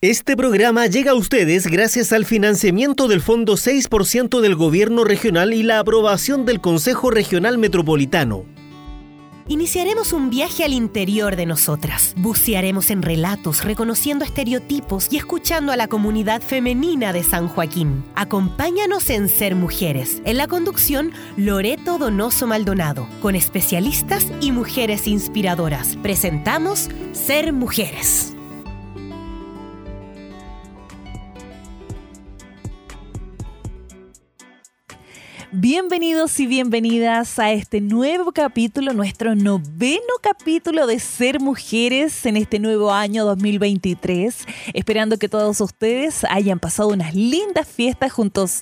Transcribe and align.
Este 0.00 0.36
programa 0.36 0.86
llega 0.86 1.10
a 1.10 1.14
ustedes 1.16 1.66
gracias 1.66 2.12
al 2.12 2.24
financiamiento 2.24 3.08
del 3.08 3.20
Fondo 3.20 3.54
6% 3.54 4.40
del 4.40 4.54
Gobierno 4.54 5.02
Regional 5.02 5.52
y 5.52 5.64
la 5.64 5.80
aprobación 5.80 6.46
del 6.46 6.60
Consejo 6.60 7.10
Regional 7.10 7.58
Metropolitano. 7.58 8.44
Iniciaremos 9.48 10.12
un 10.12 10.30
viaje 10.30 10.62
al 10.62 10.72
interior 10.72 11.34
de 11.34 11.46
nosotras. 11.46 12.14
Bucearemos 12.16 12.92
en 12.92 13.02
relatos, 13.02 13.64
reconociendo 13.64 14.24
estereotipos 14.24 15.08
y 15.10 15.16
escuchando 15.16 15.72
a 15.72 15.76
la 15.76 15.88
comunidad 15.88 16.42
femenina 16.42 17.12
de 17.12 17.24
San 17.24 17.48
Joaquín. 17.48 18.04
Acompáñanos 18.14 19.10
en 19.10 19.28
Ser 19.28 19.56
Mujeres. 19.56 20.22
En 20.24 20.36
la 20.36 20.46
conducción, 20.46 21.10
Loreto 21.36 21.98
Donoso 21.98 22.46
Maldonado, 22.46 23.08
con 23.20 23.34
especialistas 23.34 24.28
y 24.40 24.52
mujeres 24.52 25.08
inspiradoras. 25.08 25.96
Presentamos 26.02 26.88
Ser 27.10 27.52
Mujeres. 27.52 28.37
Bienvenidos 35.50 36.38
y 36.40 36.46
bienvenidas 36.46 37.38
a 37.38 37.52
este 37.52 37.80
nuevo 37.80 38.32
capítulo, 38.32 38.92
nuestro 38.92 39.34
noveno 39.34 40.02
capítulo 40.20 40.86
de 40.86 40.98
Ser 40.98 41.40
Mujeres 41.40 42.26
en 42.26 42.36
este 42.36 42.58
nuevo 42.58 42.92
año 42.92 43.24
2023. 43.24 44.44
Esperando 44.74 45.16
que 45.16 45.30
todos 45.30 45.58
ustedes 45.62 46.24
hayan 46.24 46.58
pasado 46.58 46.90
unas 46.90 47.14
lindas 47.14 47.66
fiestas 47.66 48.12
juntos 48.12 48.60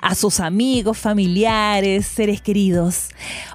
a 0.00 0.14
sus 0.14 0.40
amigos, 0.40 0.96
familiares, 0.96 2.06
seres 2.06 2.40
queridos. 2.40 3.10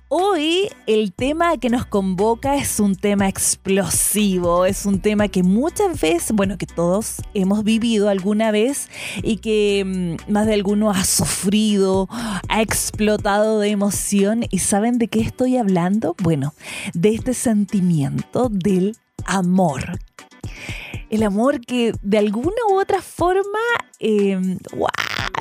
Hoy 0.10 0.70
el 0.86 1.12
tema 1.12 1.58
que 1.58 1.70
nos 1.70 1.86
convoca 1.86 2.56
es 2.56 2.80
un 2.80 2.96
tema 2.96 3.28
explosivo, 3.28 4.66
es 4.66 4.86
un 4.86 5.02
tema 5.02 5.28
que 5.28 5.44
muchas 5.44 6.00
veces, 6.00 6.32
bueno, 6.32 6.58
que 6.58 6.66
todos 6.66 7.22
hemos 7.34 7.66
vivido 7.66 8.08
alguna 8.08 8.52
vez 8.52 8.88
y 9.22 9.38
que 9.38 10.18
mm, 10.26 10.32
más 10.32 10.46
de 10.46 10.54
alguno 10.54 10.92
ha 10.92 11.04
sufrido, 11.04 12.08
ha 12.48 12.62
explotado 12.68 13.60
de 13.60 13.70
emoción. 13.70 14.46
¿Y 14.52 14.60
saben 14.60 14.98
de 14.98 15.08
qué 15.08 15.22
estoy 15.22 15.58
hablando? 15.58 16.16
Bueno, 16.22 16.54
de 16.94 17.16
este 17.16 17.34
sentimiento 17.34 18.50
del 18.50 18.98
amor. 19.26 20.00
El 21.10 21.24
amor 21.24 21.62
que 21.62 21.94
de 22.02 22.18
alguna 22.18 22.58
u 22.70 22.80
otra 22.80 23.02
forma 23.02 23.60
em, 24.00 24.58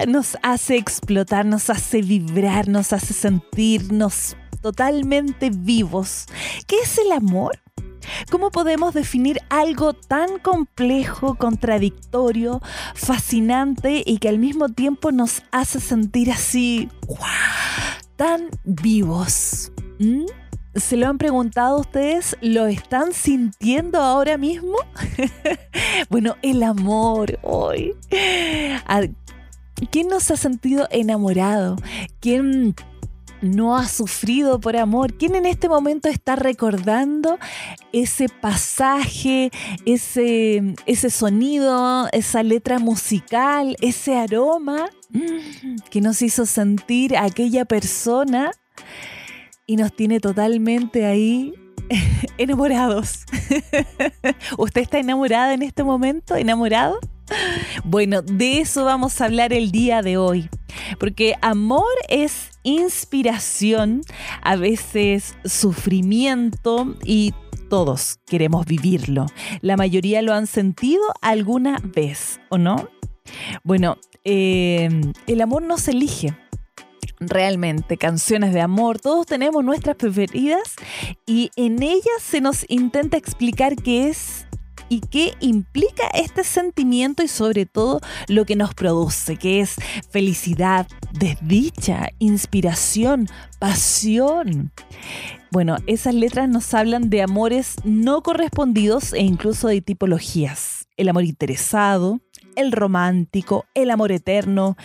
nos 0.06 0.36
hace 0.42 0.76
explotar, 0.76 1.44
nos 1.44 1.68
hace 1.68 2.00
vibrar, 2.00 2.68
nos 2.68 2.92
hace 2.92 3.12
sentirnos 3.12 4.36
totalmente 4.62 5.50
vivos. 5.50 6.26
¿Qué 6.68 6.76
es 6.84 6.98
el 6.98 7.10
amor? 7.10 7.58
¿Cómo 8.30 8.50
podemos 8.50 8.94
definir 8.94 9.38
algo 9.48 9.92
tan 9.92 10.38
complejo, 10.38 11.36
contradictorio, 11.36 12.60
fascinante 12.94 14.02
y 14.04 14.18
que 14.18 14.28
al 14.28 14.38
mismo 14.38 14.68
tiempo 14.68 15.12
nos 15.12 15.42
hace 15.50 15.80
sentir 15.80 16.30
así, 16.30 16.88
tan 18.16 18.48
vivos? 18.64 19.72
¿Mm? 19.98 20.24
¿Se 20.74 20.98
lo 20.98 21.08
han 21.08 21.16
preguntado 21.16 21.80
ustedes? 21.80 22.36
¿Lo 22.42 22.66
están 22.66 23.14
sintiendo 23.14 23.98
ahora 23.98 24.36
mismo? 24.36 24.76
bueno, 26.10 26.36
el 26.42 26.62
amor 26.62 27.38
hoy. 27.42 27.94
¿Quién 29.90 30.08
nos 30.08 30.30
ha 30.30 30.36
sentido 30.36 30.86
enamorado? 30.90 31.76
¿Quién 32.20 32.74
no 33.42 33.76
ha 33.76 33.86
sufrido 33.88 34.60
por 34.60 34.76
amor? 34.76 35.14
¿Quién 35.14 35.34
en 35.34 35.46
este 35.46 35.68
momento 35.68 36.08
está 36.08 36.36
recordando 36.36 37.38
ese 37.92 38.28
pasaje, 38.28 39.50
ese, 39.84 40.74
ese 40.86 41.10
sonido, 41.10 42.08
esa 42.12 42.42
letra 42.42 42.78
musical, 42.78 43.76
ese 43.80 44.16
aroma 44.16 44.88
mm, 45.10 45.76
que 45.90 46.00
nos 46.00 46.22
hizo 46.22 46.46
sentir 46.46 47.16
a 47.16 47.24
aquella 47.24 47.64
persona 47.64 48.52
y 49.66 49.76
nos 49.76 49.94
tiene 49.94 50.20
totalmente 50.20 51.06
ahí 51.06 51.54
enamorados? 52.38 53.24
¿Usted 54.58 54.80
está 54.80 54.98
enamorada 54.98 55.54
en 55.54 55.62
este 55.62 55.84
momento? 55.84 56.36
¿Enamorado? 56.36 56.98
Bueno, 57.84 58.22
de 58.22 58.60
eso 58.60 58.84
vamos 58.84 59.20
a 59.20 59.26
hablar 59.26 59.52
el 59.52 59.70
día 59.70 60.02
de 60.02 60.16
hoy, 60.16 60.48
porque 60.98 61.34
amor 61.42 61.84
es 62.08 62.50
inspiración, 62.62 64.02
a 64.42 64.56
veces 64.56 65.34
sufrimiento 65.44 66.94
y 67.04 67.34
todos 67.68 68.18
queremos 68.26 68.66
vivirlo. 68.66 69.26
La 69.60 69.76
mayoría 69.76 70.22
lo 70.22 70.34
han 70.34 70.46
sentido 70.46 71.02
alguna 71.20 71.78
vez, 71.82 72.40
¿o 72.48 72.58
no? 72.58 72.88
Bueno, 73.64 73.98
eh, 74.24 74.88
el 75.26 75.40
amor 75.40 75.62
no 75.62 75.78
se 75.78 75.92
elige. 75.92 76.36
Realmente, 77.18 77.96
canciones 77.96 78.52
de 78.52 78.60
amor, 78.60 78.98
todos 78.98 79.24
tenemos 79.26 79.64
nuestras 79.64 79.96
preferidas 79.96 80.74
y 81.24 81.50
en 81.56 81.82
ellas 81.82 82.20
se 82.20 82.42
nos 82.42 82.66
intenta 82.68 83.16
explicar 83.16 83.74
qué 83.74 84.10
es 84.10 84.45
y 84.88 85.00
qué 85.00 85.34
implica 85.40 86.06
este 86.14 86.44
sentimiento 86.44 87.22
y 87.22 87.28
sobre 87.28 87.66
todo 87.66 88.00
lo 88.28 88.44
que 88.44 88.56
nos 88.56 88.74
produce, 88.74 89.36
que 89.36 89.60
es 89.60 89.76
felicidad, 90.10 90.86
desdicha, 91.12 92.10
inspiración, 92.18 93.28
pasión. 93.58 94.72
Bueno, 95.50 95.76
esas 95.86 96.14
letras 96.14 96.48
nos 96.48 96.74
hablan 96.74 97.08
de 97.08 97.22
amores 97.22 97.76
no 97.84 98.22
correspondidos 98.22 99.12
e 99.12 99.22
incluso 99.22 99.68
de 99.68 99.80
tipologías. 99.80 100.86
El 100.96 101.08
amor 101.08 101.24
interesado, 101.24 102.20
el 102.56 102.72
romántico, 102.72 103.66
el 103.74 103.90
amor 103.90 104.12
eterno, 104.12 104.76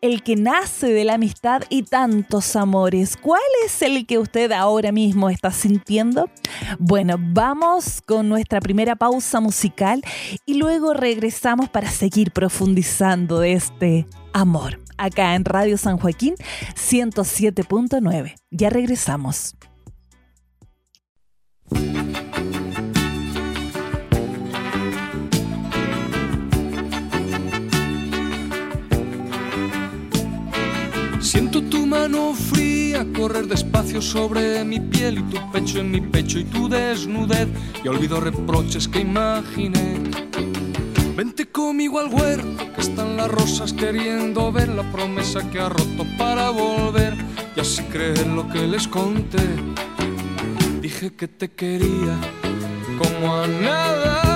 el 0.00 0.22
que 0.22 0.36
nace 0.36 0.92
de 0.92 1.04
la 1.04 1.14
amistad 1.14 1.62
y 1.68 1.82
tantos 1.82 2.56
amores. 2.56 3.16
¿Cuál 3.16 3.42
es 3.64 3.82
el 3.82 4.06
que 4.06 4.18
usted 4.18 4.52
ahora 4.52 4.92
mismo 4.92 5.28
está 5.28 5.50
sintiendo? 5.50 6.30
Bueno, 6.78 7.16
vamos 7.18 8.00
con 8.00 8.28
nuestra 8.28 8.60
primera 8.60 8.96
pausa 8.96 9.40
musical 9.40 10.02
y 10.46 10.54
luego 10.54 10.94
regresamos 10.94 11.68
para 11.68 11.90
seguir 11.90 12.32
profundizando 12.32 13.40
de 13.40 13.52
este 13.52 14.06
amor. 14.32 14.80
Acá 14.98 15.34
en 15.34 15.44
Radio 15.44 15.76
San 15.76 15.98
Joaquín 15.98 16.34
107.9. 16.74 18.34
Ya 18.50 18.70
regresamos. 18.70 19.56
Siento 31.26 31.60
tu 31.60 31.84
mano 31.86 32.34
fría 32.34 33.04
correr 33.12 33.48
despacio 33.48 34.00
sobre 34.00 34.62
mi 34.62 34.78
piel 34.78 35.18
y 35.18 35.22
tu 35.24 35.50
pecho 35.50 35.80
en 35.80 35.90
mi 35.90 36.00
pecho 36.00 36.38
y 36.38 36.44
tu 36.44 36.68
desnudez 36.68 37.48
y 37.82 37.88
olvido 37.88 38.20
reproches 38.20 38.86
que 38.86 39.00
imaginé. 39.00 39.98
Vente 41.16 41.46
conmigo 41.46 41.98
al 41.98 42.14
huerto 42.14 42.72
que 42.72 42.80
están 42.80 43.16
las 43.16 43.28
rosas 43.28 43.72
queriendo 43.72 44.52
ver 44.52 44.68
la 44.68 44.84
promesa 44.92 45.50
que 45.50 45.58
ha 45.58 45.68
roto 45.68 46.06
para 46.16 46.50
volver 46.50 47.16
y 47.56 47.60
así 47.60 47.82
creer 47.82 48.28
lo 48.28 48.48
que 48.48 48.64
les 48.64 48.86
conté. 48.86 49.48
Dije 50.80 51.12
que 51.12 51.26
te 51.26 51.48
quería 51.48 52.20
como 53.00 53.34
a 53.34 53.48
nada 53.48 54.35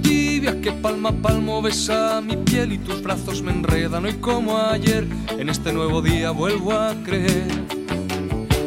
palma 0.81 1.09
a 1.09 1.11
palmo 1.11 1.61
besa 1.61 2.21
mi 2.21 2.35
piel 2.37 2.73
y 2.73 2.77
tus 2.79 3.01
brazos 3.03 3.41
me 3.41 3.51
enredan 3.51 4.05
hoy 4.05 4.13
como 4.15 4.57
ayer. 4.57 5.07
En 5.29 5.49
este 5.49 5.71
nuevo 5.71 6.01
día 6.01 6.31
vuelvo 6.31 6.71
a 6.71 6.95
creer. 7.03 7.47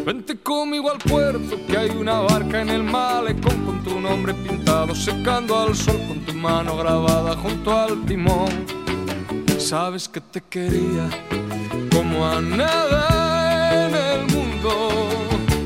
Vente 0.06 0.37
conmigo 0.38 0.90
al 0.90 0.99
puerto, 0.99 1.58
que 1.66 1.76
hay 1.76 1.90
una 1.90 2.20
barca 2.20 2.61
en 2.61 2.69
el 2.69 2.84
malecón 2.84 3.64
con 3.64 3.82
tu 3.82 4.00
nombre 4.00 4.34
pintado, 4.34 4.94
secando 4.94 5.58
al 5.58 5.75
sol 5.75 5.99
con 6.06 6.20
tu 6.20 6.34
mano 6.34 6.76
grabada 6.76 7.37
junto 7.37 7.76
al 7.76 8.05
timón. 8.05 8.67
Sabes 9.58 10.08
que 10.08 10.20
te 10.20 10.40
quería 10.43 11.08
como 11.90 12.26
a 12.26 12.40
nada 12.40 13.87
en 13.87 13.94
el 13.94 14.03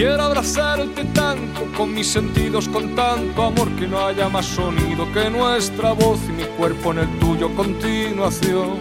Quiero 0.00 0.22
abrazarte 0.22 1.04
tanto 1.12 1.66
con 1.76 1.92
mis 1.92 2.06
sentidos, 2.06 2.66
con 2.70 2.94
tanto 2.94 3.42
amor 3.42 3.68
que 3.76 3.86
no 3.86 4.06
haya 4.06 4.30
más 4.30 4.46
sonido 4.46 5.06
que 5.12 5.28
nuestra 5.28 5.92
voz 5.92 6.18
y 6.26 6.32
mi 6.32 6.44
cuerpo 6.56 6.92
en 6.92 7.00
el 7.00 7.18
tuyo 7.18 7.54
continuación. 7.54 8.78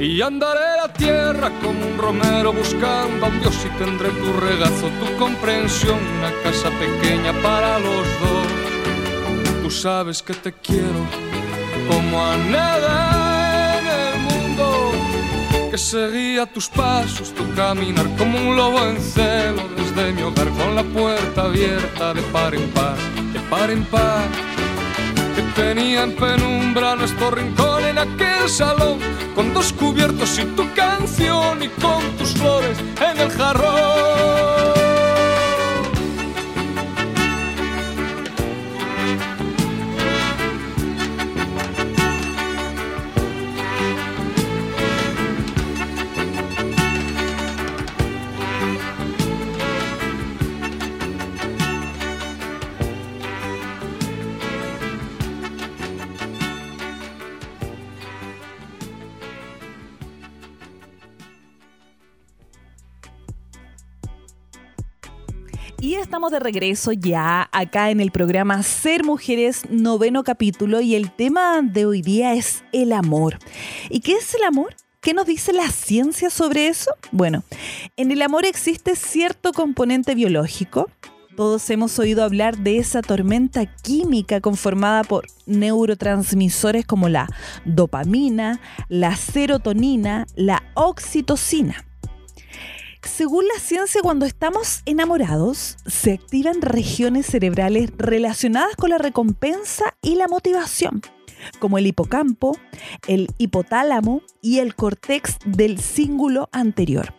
Y 0.00 0.22
andaré 0.22 0.78
la 0.80 0.90
tierra 0.90 1.52
como 1.60 1.86
un 1.86 1.98
romero 1.98 2.54
buscando 2.54 3.26
a 3.26 3.28
un 3.28 3.40
Dios 3.40 3.58
y 3.66 3.78
tendré 3.78 4.08
tu 4.08 4.32
regazo, 4.40 4.88
tu 5.00 5.18
comprensión, 5.18 5.98
una 6.18 6.32
casa 6.42 6.70
pequeña 6.70 7.34
para 7.42 7.78
los 7.78 8.06
dos. 8.18 9.62
Tú 9.62 9.70
sabes 9.70 10.22
que 10.22 10.32
te 10.32 10.50
quiero 10.50 11.04
como 11.90 12.24
a 12.24 12.38
nada 12.38 13.78
en 13.80 13.86
el 13.86 14.20
mundo, 14.22 14.92
que 15.70 15.76
seguía 15.76 16.46
tus 16.46 16.70
pasos, 16.70 17.34
tu 17.34 17.44
caminar 17.54 18.08
como 18.16 18.38
un 18.38 18.56
lobo 18.56 18.82
en 18.86 18.98
celo 18.98 19.25
puerta 20.96 21.42
abierta 21.42 22.14
de 22.14 22.22
par 22.32 22.54
en 22.54 22.70
par, 22.70 22.96
de 23.32 23.40
par 23.50 23.70
en 23.70 23.84
par. 23.84 24.24
Que 25.34 25.42
tenía 25.60 26.04
en 26.04 26.16
penumbra 26.16 26.96
nuestro 26.96 27.30
rincón 27.30 27.84
en 27.84 27.98
aquel 27.98 28.48
salón, 28.48 28.98
con 29.34 29.52
dos 29.52 29.72
cubiertos 29.74 30.38
y 30.38 30.44
tu 30.56 30.64
canción 30.74 31.62
y 31.62 31.68
con 31.68 32.02
tus 32.16 32.30
flores 32.32 32.78
en 33.10 33.20
el 33.20 33.30
jarrón. 33.30 34.15
De 66.30 66.40
regreso 66.40 66.92
ya 66.92 67.48
acá 67.52 67.90
en 67.90 68.00
el 68.00 68.10
programa 68.10 68.62
Ser 68.62 69.04
Mujeres, 69.04 69.62
noveno 69.70 70.24
capítulo, 70.24 70.80
y 70.80 70.96
el 70.96 71.12
tema 71.12 71.60
de 71.62 71.86
hoy 71.86 72.02
día 72.02 72.34
es 72.34 72.64
el 72.72 72.92
amor. 72.92 73.38
¿Y 73.90 74.00
qué 74.00 74.12
es 74.12 74.34
el 74.34 74.42
amor? 74.42 74.74
¿Qué 75.00 75.14
nos 75.14 75.26
dice 75.26 75.52
la 75.52 75.68
ciencia 75.68 76.30
sobre 76.30 76.66
eso? 76.66 76.90
Bueno, 77.12 77.44
en 77.96 78.10
el 78.10 78.22
amor 78.22 78.44
existe 78.44 78.96
cierto 78.96 79.52
componente 79.52 80.16
biológico. 80.16 80.90
Todos 81.36 81.68
hemos 81.70 81.96
oído 82.00 82.24
hablar 82.24 82.58
de 82.58 82.78
esa 82.78 83.02
tormenta 83.02 83.66
química 83.66 84.40
conformada 84.40 85.04
por 85.04 85.26
neurotransmisores 85.46 86.86
como 86.86 87.08
la 87.08 87.28
dopamina, 87.64 88.60
la 88.88 89.14
serotonina, 89.14 90.26
la 90.34 90.64
oxitocina. 90.74 91.84
Según 93.06 93.46
la 93.46 93.60
ciencia, 93.60 94.02
cuando 94.02 94.26
estamos 94.26 94.82
enamorados, 94.84 95.76
se 95.86 96.14
activan 96.14 96.60
regiones 96.60 97.26
cerebrales 97.26 97.90
relacionadas 97.96 98.74
con 98.76 98.90
la 98.90 98.98
recompensa 98.98 99.96
y 100.02 100.16
la 100.16 100.28
motivación, 100.28 101.00
como 101.58 101.78
el 101.78 101.86
hipocampo, 101.86 102.58
el 103.06 103.28
hipotálamo 103.38 104.22
y 104.42 104.58
el 104.58 104.74
córtex 104.74 105.38
del 105.46 105.80
cíngulo 105.80 106.48
anterior. 106.52 107.14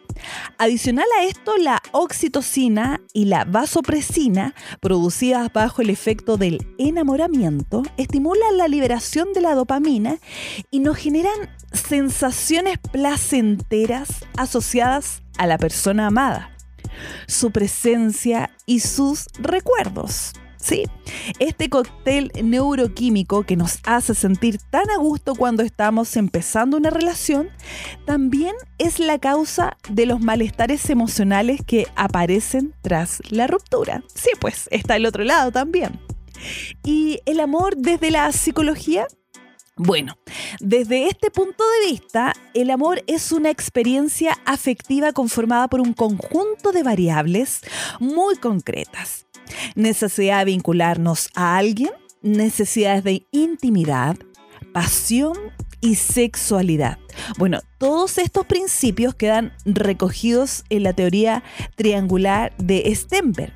Adicional 0.58 1.06
a 1.20 1.24
esto, 1.24 1.56
la 1.58 1.82
oxitocina 1.92 3.02
y 3.14 3.26
la 3.26 3.46
vasopresina, 3.46 4.56
producidas 4.82 5.52
bajo 5.54 5.82
el 5.82 5.90
efecto 5.90 6.38
del 6.38 6.68
enamoramiento, 6.78 7.84
estimulan 7.98 8.58
la 8.58 8.68
liberación 8.68 9.34
de 9.34 9.42
la 9.42 9.56
dopamina 9.56 10.18
y 10.70 10.80
nos 10.80 10.98
generan 10.98 11.50
sensaciones 11.72 12.78
placenteras 12.92 14.10
asociadas 14.38 15.22
a 15.38 15.48
la 15.48 15.58
persona 15.58 16.08
amada, 16.08 16.52
su 17.28 17.52
presencia 17.52 18.50
y 18.66 18.80
sus 18.80 19.28
recuerdos. 19.40 20.34
Sí, 20.60 20.84
este 21.40 21.70
cóctel 21.70 22.32
neuroquímico 22.44 23.44
que 23.44 23.56
nos 23.56 23.80
hace 23.84 24.16
sentir 24.16 24.58
tan 24.70 24.90
a 24.90 24.98
gusto 24.98 25.36
cuando 25.36 25.64
estamos 25.64 26.18
empezando 26.18 26.78
una 26.78 26.90
relación, 26.90 27.50
también 28.06 28.54
es 28.78 29.00
la 29.00 29.20
causa 29.20 29.78
de 29.90 30.06
los 30.08 30.20
malestares 30.20 30.90
emocionales 30.90 31.62
que 31.66 31.88
aparecen 31.96 32.74
tras 32.82 33.22
la 33.30 33.48
ruptura. 33.48 34.04
Sí, 34.14 34.32
pues 34.42 34.68
está 34.72 34.96
el 34.96 35.06
otro 35.06 35.24
lado 35.24 35.52
también. 35.52 36.02
Y 36.84 37.20
el 37.26 37.40
amor 37.40 37.78
desde 37.78 38.12
la 38.12 38.32
psicología 38.32 39.08
bueno, 39.78 40.18
desde 40.60 41.08
este 41.08 41.30
punto 41.30 41.64
de 41.82 41.92
vista, 41.92 42.34
el 42.56 42.72
amor 42.72 43.04
es 43.06 43.32
una 43.32 43.52
experiencia 43.52 44.36
afectiva 44.46 45.14
conformada 45.14 45.68
por 45.68 45.82
un 45.82 45.94
conjunto 45.94 46.72
de 46.72 46.82
variables 46.82 47.62
muy 48.00 48.38
concretas. 48.38 49.28
Necesidad 49.76 50.40
de 50.40 50.46
vincularnos 50.46 51.30
a 51.36 51.58
alguien, 51.58 51.92
necesidades 52.24 53.04
de 53.04 53.28
intimidad, 53.32 54.18
pasión 54.74 55.38
y 55.80 55.96
sexualidad. 55.96 56.98
Bueno, 57.38 57.60
todos 57.78 58.18
estos 58.18 58.48
principios 58.48 59.14
quedan 59.14 59.54
recogidos 59.64 60.64
en 60.70 60.84
la 60.84 60.94
teoría 60.94 61.44
triangular 61.76 62.56
de 62.58 62.92
Stenberg, 62.96 63.54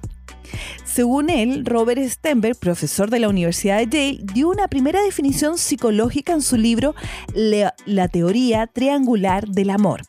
según 0.93 1.29
él, 1.29 1.65
Robert 1.65 2.01
Stenberg, 2.03 2.57
profesor 2.57 3.09
de 3.09 3.19
la 3.19 3.29
Universidad 3.29 3.77
de 3.77 3.87
Yale, 3.87 4.19
dio 4.33 4.49
una 4.49 4.67
primera 4.67 5.01
definición 5.01 5.57
psicológica 5.57 6.33
en 6.33 6.41
su 6.41 6.57
libro 6.57 6.95
La, 7.33 8.07
teoría 8.09 8.67
triangular 8.67 9.47
del 9.47 9.69
amor 9.69 10.01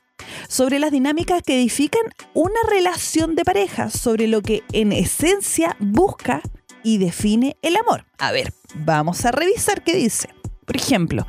sobre 0.49 0.79
las 0.79 0.91
dinámicas 0.91 1.43
que 1.43 1.55
edifican 1.55 2.03
una 2.35 2.61
relación 2.69 3.35
de 3.35 3.45
pareja, 3.45 3.91
sobre 3.91 4.27
lo 4.27 4.43
que 4.43 4.63
en 4.73 4.93
esencia 4.93 5.77
busca 5.79 6.43
y 6.83 6.99
define 6.99 7.57
el 7.63 7.77
amor. 7.77 8.07
A 8.19 8.33
ver, 8.33 8.53
vamos 8.75 9.25
a 9.25 9.31
revisar 9.31 9.83
qué 9.83 9.95
dice. 9.95 10.29
Por 10.73 10.81
ejemplo, 10.81 11.27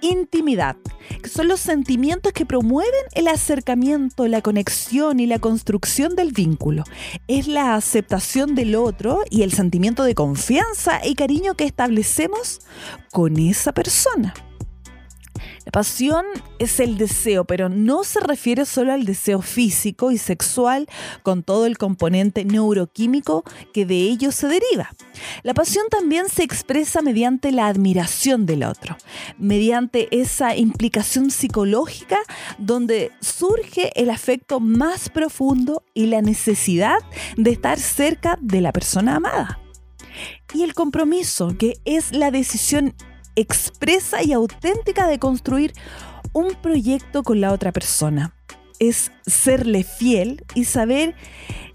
intimidad, 0.00 0.74
que 1.22 1.28
son 1.28 1.46
los 1.46 1.60
sentimientos 1.60 2.32
que 2.32 2.46
promueven 2.46 2.94
el 3.12 3.28
acercamiento, 3.28 4.26
la 4.26 4.40
conexión 4.40 5.20
y 5.20 5.26
la 5.26 5.38
construcción 5.38 6.16
del 6.16 6.32
vínculo. 6.32 6.84
Es 7.26 7.48
la 7.48 7.74
aceptación 7.74 8.54
del 8.54 8.74
otro 8.76 9.24
y 9.28 9.42
el 9.42 9.52
sentimiento 9.52 10.04
de 10.04 10.14
confianza 10.14 11.04
y 11.04 11.16
cariño 11.16 11.54
que 11.54 11.64
establecemos 11.64 12.60
con 13.12 13.36
esa 13.36 13.74
persona. 13.74 14.32
La 15.68 15.72
pasión 15.72 16.24
es 16.58 16.80
el 16.80 16.96
deseo, 16.96 17.44
pero 17.44 17.68
no 17.68 18.02
se 18.02 18.20
refiere 18.20 18.64
solo 18.64 18.94
al 18.94 19.04
deseo 19.04 19.42
físico 19.42 20.10
y 20.10 20.16
sexual 20.16 20.88
con 21.22 21.42
todo 21.42 21.66
el 21.66 21.76
componente 21.76 22.46
neuroquímico 22.46 23.44
que 23.74 23.84
de 23.84 23.96
ello 23.96 24.32
se 24.32 24.46
deriva. 24.46 24.94
La 25.42 25.52
pasión 25.52 25.84
también 25.90 26.30
se 26.30 26.42
expresa 26.42 27.02
mediante 27.02 27.52
la 27.52 27.66
admiración 27.66 28.46
del 28.46 28.62
otro, 28.62 28.96
mediante 29.36 30.08
esa 30.10 30.56
implicación 30.56 31.30
psicológica 31.30 32.16
donde 32.56 33.12
surge 33.20 33.92
el 33.94 34.08
afecto 34.08 34.60
más 34.60 35.10
profundo 35.10 35.82
y 35.92 36.06
la 36.06 36.22
necesidad 36.22 36.96
de 37.36 37.50
estar 37.50 37.78
cerca 37.78 38.38
de 38.40 38.62
la 38.62 38.72
persona 38.72 39.16
amada. 39.16 39.60
Y 40.54 40.62
el 40.62 40.72
compromiso, 40.72 41.56
que 41.58 41.74
es 41.84 42.12
la 42.12 42.30
decisión 42.30 42.94
expresa 43.40 44.22
y 44.22 44.32
auténtica 44.32 45.06
de 45.06 45.18
construir 45.18 45.72
un 46.32 46.54
proyecto 46.54 47.22
con 47.22 47.40
la 47.40 47.52
otra 47.52 47.72
persona. 47.72 48.34
Es 48.78 49.12
serle 49.26 49.84
fiel 49.84 50.44
y 50.54 50.64
saber 50.64 51.14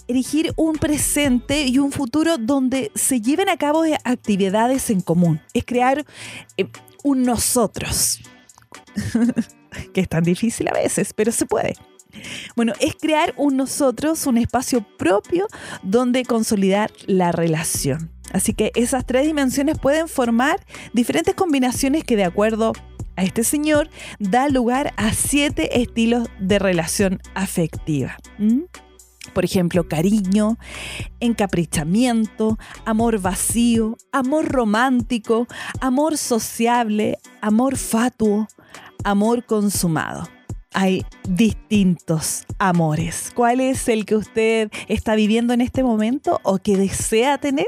erigir 0.08 0.54
un 0.58 0.76
presente 0.76 1.66
y 1.66 1.80
un 1.80 1.92
futuro 1.92 2.38
donde 2.38 2.92
se 2.96 3.22
lleven 3.22 3.50
a 3.50 3.58
cabo 3.58 3.84
actividades 4.04 4.90
en 4.90 5.02
común. 5.02 5.42
Es 5.54 5.66
crear 5.66 6.06
eh, 6.58 6.68
un 7.04 7.24
nosotros. 7.24 8.20
que 9.94 10.02
es 10.02 10.10
tan 10.10 10.24
difícil 10.24 10.68
a 10.68 10.74
veces, 10.74 11.14
pero 11.14 11.32
se 11.32 11.46
puede. 11.46 11.76
Bueno, 12.56 12.74
es 12.80 12.96
crear 12.96 13.34
un 13.38 13.58
nosotros, 13.58 14.28
un 14.28 14.38
espacio 14.38 14.86
propio 14.98 15.48
donde 15.82 16.26
consolidar 16.26 16.92
la 17.08 17.32
relación. 17.32 18.12
Así 18.34 18.54
que 18.54 18.72
esas 18.76 19.06
tres 19.06 19.26
dimensiones 19.26 19.80
pueden 19.80 20.10
formar 20.10 20.66
diferentes 20.92 21.36
combinaciones 21.36 22.04
que 22.04 22.18
de 22.18 22.26
acuerdo 22.26 22.74
a 23.16 23.24
este 23.24 23.44
señor 23.44 23.90
da 24.20 24.50
lugar 24.50 24.94
a 24.98 25.14
siete 25.14 25.82
estilos 25.82 26.28
de 26.40 26.60
relación 26.60 27.22
afectiva. 27.36 28.18
Por 29.34 29.46
ejemplo, 29.46 29.88
cariño, 29.88 30.58
encaprichamiento, 31.20 32.58
amor 32.86 33.20
vacío, 33.20 33.98
amor 34.12 34.50
romántico, 34.50 35.48
amor 35.80 36.18
sociable, 36.18 37.18
amor 37.42 37.78
fatuo, 37.78 38.48
amor 39.04 39.46
consumado. 39.46 40.28
Hay 40.74 41.06
distintos 41.30 42.46
amores. 42.58 43.32
¿Cuál 43.36 43.60
es 43.60 43.88
el 43.88 44.06
que 44.06 44.16
usted 44.16 44.72
está 44.88 45.14
viviendo 45.16 45.54
en 45.54 45.62
este 45.62 45.84
momento 45.84 46.40
o 46.44 46.58
que 46.58 46.78
desea 46.78 47.38
tener? 47.38 47.68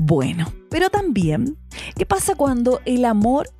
Bueno, 0.00 0.52
pero 0.70 0.90
también, 0.90 1.56
¿qué 1.96 2.06
pasa 2.06 2.34
cuando 2.34 2.80
el 2.84 3.04
amor 3.04 3.50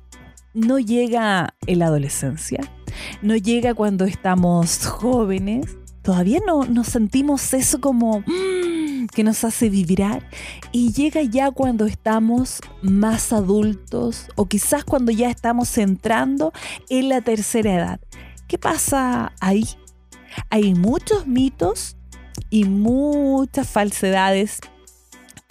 no 0.53 0.79
llega 0.79 1.55
en 1.67 1.79
la 1.79 1.87
adolescencia? 1.87 2.59
No 3.21 3.35
llega 3.35 3.73
cuando 3.73 4.05
estamos 4.05 4.85
jóvenes. 4.85 5.77
Todavía 6.01 6.39
no 6.45 6.65
nos 6.65 6.87
sentimos 6.87 7.53
eso 7.53 7.79
como 7.79 8.21
mm, 8.21 9.07
que 9.13 9.23
nos 9.23 9.43
hace 9.43 9.69
vibrar 9.69 10.27
y 10.71 10.91
llega 10.93 11.21
ya 11.21 11.51
cuando 11.51 11.85
estamos 11.85 12.59
más 12.81 13.31
adultos 13.31 14.27
o 14.35 14.47
quizás 14.47 14.83
cuando 14.83 15.11
ya 15.11 15.29
estamos 15.29 15.77
entrando 15.77 16.53
en 16.89 17.09
la 17.09 17.21
tercera 17.21 17.75
edad. 17.75 17.99
¿Qué 18.47 18.57
pasa 18.57 19.33
ahí? 19.39 19.65
Hay 20.49 20.73
muchos 20.73 21.27
mitos 21.27 21.97
y 22.49 22.65
muchas 22.65 23.69
falsedades 23.69 24.59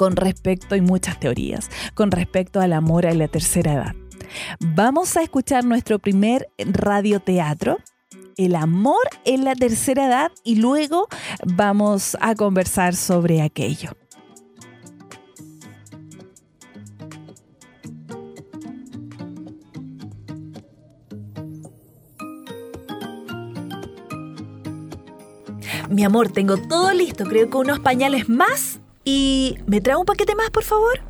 con 0.00 0.16
respecto 0.16 0.76
y 0.76 0.80
muchas 0.80 1.20
teorías 1.20 1.68
con 1.92 2.10
respecto 2.10 2.58
al 2.62 2.72
amor 2.72 3.04
a 3.04 3.12
la 3.12 3.28
tercera 3.28 3.74
edad. 3.74 3.94
Vamos 4.58 5.14
a 5.18 5.22
escuchar 5.22 5.66
nuestro 5.66 5.98
primer 5.98 6.48
radioteatro, 6.56 7.76
El 8.38 8.56
amor 8.56 9.02
en 9.26 9.44
la 9.44 9.54
tercera 9.54 10.06
edad, 10.06 10.32
y 10.42 10.54
luego 10.54 11.06
vamos 11.44 12.16
a 12.22 12.34
conversar 12.34 12.96
sobre 12.96 13.42
aquello. 13.42 13.90
Mi 25.90 26.04
amor, 26.04 26.32
tengo 26.32 26.56
todo 26.56 26.90
listo, 26.94 27.24
creo 27.24 27.50
que 27.50 27.56
unos 27.58 27.80
pañales 27.80 28.30
más 28.30 28.79
¿Y 29.04 29.58
me 29.66 29.80
trae 29.80 29.96
un 29.96 30.04
paquete 30.04 30.34
más, 30.34 30.50
por 30.50 30.64
favor? 30.64 31.00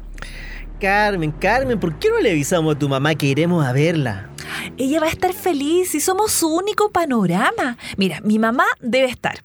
Carmen, 0.80 1.32
Carmen, 1.32 1.78
¿por 1.78 1.98
qué 1.98 2.08
no 2.10 2.20
le 2.20 2.30
avisamos 2.30 2.74
a 2.74 2.78
tu 2.78 2.88
mamá 2.88 3.14
que 3.14 3.26
iremos 3.26 3.64
a 3.64 3.72
verla? 3.72 4.30
Ella 4.78 5.00
va 5.00 5.06
a 5.06 5.10
estar 5.10 5.32
feliz 5.32 5.94
y 5.94 6.00
somos 6.00 6.32
su 6.32 6.48
único 6.48 6.90
panorama. 6.90 7.76
Mira, 7.96 8.20
mi 8.22 8.38
mamá 8.38 8.64
debe 8.80 9.08
estar 9.08 9.44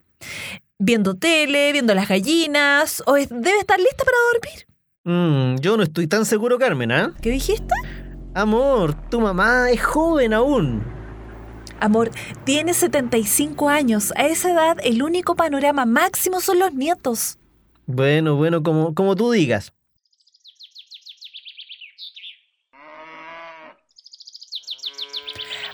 viendo 0.80 1.16
tele, 1.16 1.72
viendo 1.72 1.94
las 1.94 2.08
gallinas, 2.08 3.04
o 3.06 3.14
debe 3.14 3.60
estar 3.60 3.80
lista 3.80 4.04
para 4.04 4.18
dormir. 4.34 4.68
Mm, 5.04 5.62
yo 5.62 5.78
no 5.78 5.84
estoy 5.84 6.08
tan 6.08 6.26
seguro, 6.26 6.58
Carmen, 6.58 6.92
¿ah? 6.92 7.14
¿Qué 7.22 7.30
dijiste? 7.32 7.74
Amor, 8.34 8.94
tu 9.10 9.22
mamá 9.22 9.70
es 9.72 9.84
joven 9.84 10.34
aún. 10.34 10.84
Amor, 11.80 12.12
tiene 12.44 12.74
75 12.74 13.70
años. 13.70 14.14
A 14.16 14.26
esa 14.26 14.52
edad 14.52 14.78
el 14.84 15.04
único 15.04 15.36
panorama 15.36 15.86
máximo 15.86 16.42
son 16.42 16.60
los 16.60 16.74
nietos. 16.74 17.38
Bueno, 17.88 18.36
bueno, 18.36 18.64
como, 18.64 18.96
como 18.96 19.16
tú 19.16 19.32
digas. 19.32 19.72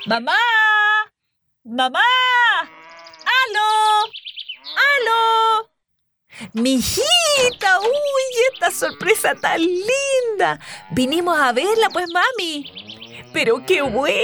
¡Mamá! 0.05 0.35
¡Mamá! 1.63 1.99
¡Aló! 2.61 4.11
¡Aló! 4.75 5.69
¡Mijita! 6.53 7.79
¡Uy, 7.79 7.87
esta 8.53 8.71
sorpresa 8.71 9.35
tan 9.35 9.61
linda! 9.61 10.59
Vinimos 10.91 11.39
a 11.39 11.53
verla, 11.53 11.89
pues, 11.93 12.07
mami. 12.11 12.80
Pero 13.33 13.65
qué 13.65 13.81
bueno. 13.81 14.15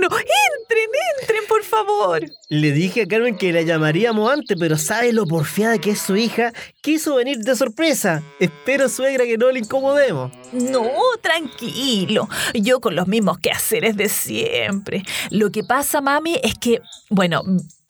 Entren, 0.00 0.90
entren, 1.20 1.42
por 1.48 1.62
favor. 1.64 2.22
Le 2.48 2.72
dije 2.72 3.02
a 3.02 3.06
Carmen 3.06 3.36
que 3.36 3.52
la 3.52 3.62
llamaríamos 3.62 4.30
antes, 4.30 4.56
pero 4.58 4.78
sabe 4.78 5.12
lo 5.12 5.26
porfiada 5.26 5.78
que 5.78 5.90
es 5.90 6.00
su 6.00 6.16
hija. 6.16 6.52
Quiso 6.80 7.16
venir 7.16 7.38
de 7.38 7.56
sorpresa. 7.56 8.22
Espero, 8.38 8.88
suegra, 8.88 9.24
que 9.24 9.36
no 9.36 9.50
le 9.50 9.60
incomodemos. 9.60 10.32
No, 10.52 10.88
tranquilo. 11.20 12.28
Yo 12.54 12.80
con 12.80 12.94
los 12.94 13.08
mismos 13.08 13.38
quehaceres 13.38 13.96
de 13.96 14.08
siempre. 14.08 15.02
Lo 15.30 15.50
que 15.50 15.64
pasa, 15.64 16.00
mami, 16.00 16.38
es 16.42 16.54
que, 16.54 16.80
bueno, 17.10 17.42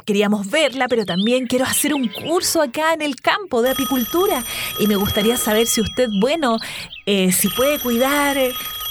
queríamos 0.04 0.50
verla, 0.50 0.88
pero 0.88 1.04
también 1.04 1.46
quiero 1.46 1.64
hacer 1.64 1.94
un 1.94 2.08
curso 2.08 2.62
acá 2.62 2.92
en 2.94 3.02
el 3.02 3.16
campo 3.16 3.62
de 3.62 3.70
apicultura. 3.70 4.44
Y 4.78 4.86
me 4.86 4.96
gustaría 4.96 5.36
saber 5.36 5.66
si 5.66 5.80
usted, 5.80 6.08
bueno, 6.20 6.58
eh, 7.06 7.32
si 7.32 7.48
puede 7.48 7.78
cuidar. 7.78 8.38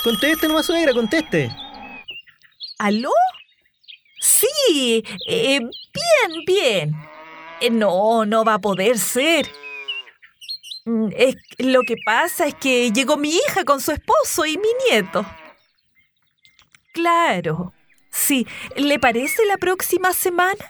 Conteste 0.03 0.47
nomás, 0.49 0.65
suegra, 0.65 0.93
conteste. 0.93 1.49
¿Aló? 2.77 3.13
Sí, 4.19 5.03
eh, 5.27 5.59
bien, 5.59 6.45
bien. 6.45 6.95
Eh, 7.61 7.69
no, 7.69 8.25
no 8.25 8.43
va 8.43 8.55
a 8.55 8.59
poder 8.59 8.97
ser. 8.97 9.49
Mm, 10.85 11.07
lo 11.59 11.81
que 11.83 11.95
pasa 12.05 12.47
es 12.47 12.55
que 12.55 12.91
llegó 12.91 13.15
mi 13.15 13.29
hija 13.29 13.63
con 13.63 13.79
su 13.79 13.93
esposo 13.93 14.45
y 14.45 14.57
mi 14.57 14.67
nieto. 14.89 15.25
Claro. 16.93 17.73
Sí, 18.09 18.45
¿le 18.75 18.99
parece 18.99 19.45
la 19.45 19.57
próxima 19.57 20.11
semana? 20.11 20.65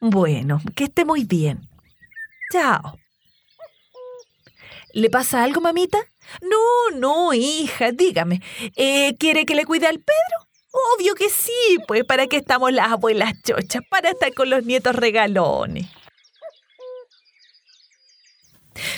Bueno, 0.00 0.60
que 0.74 0.84
esté 0.84 1.04
muy 1.04 1.24
bien. 1.24 1.68
Chao. 2.50 2.98
¿Le 4.94 5.10
pasa 5.10 5.44
algo, 5.44 5.60
mamita? 5.60 5.98
No, 6.42 6.96
no, 6.98 7.32
hija, 7.32 7.92
dígame. 7.92 8.42
Eh, 8.76 9.16
¿Quiere 9.18 9.46
que 9.46 9.54
le 9.54 9.64
cuide 9.64 9.86
al 9.86 9.98
Pedro? 9.98 10.48
Obvio 10.96 11.14
que 11.14 11.30
sí, 11.30 11.78
pues 11.86 12.04
para 12.04 12.26
qué 12.26 12.36
estamos 12.36 12.72
las 12.72 12.92
abuelas 12.92 13.32
chochas, 13.42 13.82
para 13.88 14.10
estar 14.10 14.32
con 14.34 14.50
los 14.50 14.64
nietos 14.64 14.94
regalones. 14.94 15.86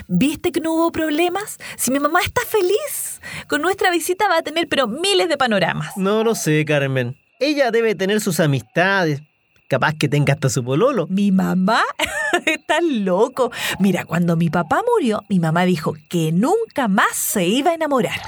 ¿Viste 0.09 0.53
que 0.53 0.61
no 0.61 0.75
hubo 0.75 0.93
problemas? 0.93 1.59
Si 1.77 1.91
mi 1.91 2.01
mamá 2.01 2.21
está 2.21 2.43
feliz, 2.43 3.21
con 3.49 3.63
nuestra 3.63 3.91
visita 3.91 4.29
va 4.29 4.39
a 4.39 4.43
tener 4.43 4.69
pero 4.69 4.87
miles 4.87 5.29
de 5.29 5.39
panoramas. 5.39 5.97
No 5.97 6.25
lo 6.25 6.35
sé, 6.35 6.65
Carmen. 6.65 7.17
Ella 7.39 7.71
debe 7.71 7.95
tener 7.95 8.21
sus 8.21 8.41
amistades, 8.41 9.23
Capaz 9.71 9.95
que 9.95 10.09
tenga 10.09 10.33
hasta 10.33 10.49
su 10.49 10.65
pololo. 10.65 11.07
¿Mi 11.07 11.31
mamá? 11.31 11.85
Estás 12.45 12.83
loco. 12.83 13.53
Mira, 13.79 14.05
cuando 14.05 14.35
mi 14.35 14.51
papá 14.51 14.83
murió, 14.97 15.23
mi 15.29 15.39
mamá 15.39 15.65
dijo 15.65 15.95
que 16.09 16.33
nunca 16.33 16.89
más 16.89 17.15
se 17.15 17.47
iba 17.47 17.71
a 17.71 17.75
enamorar. 17.75 18.21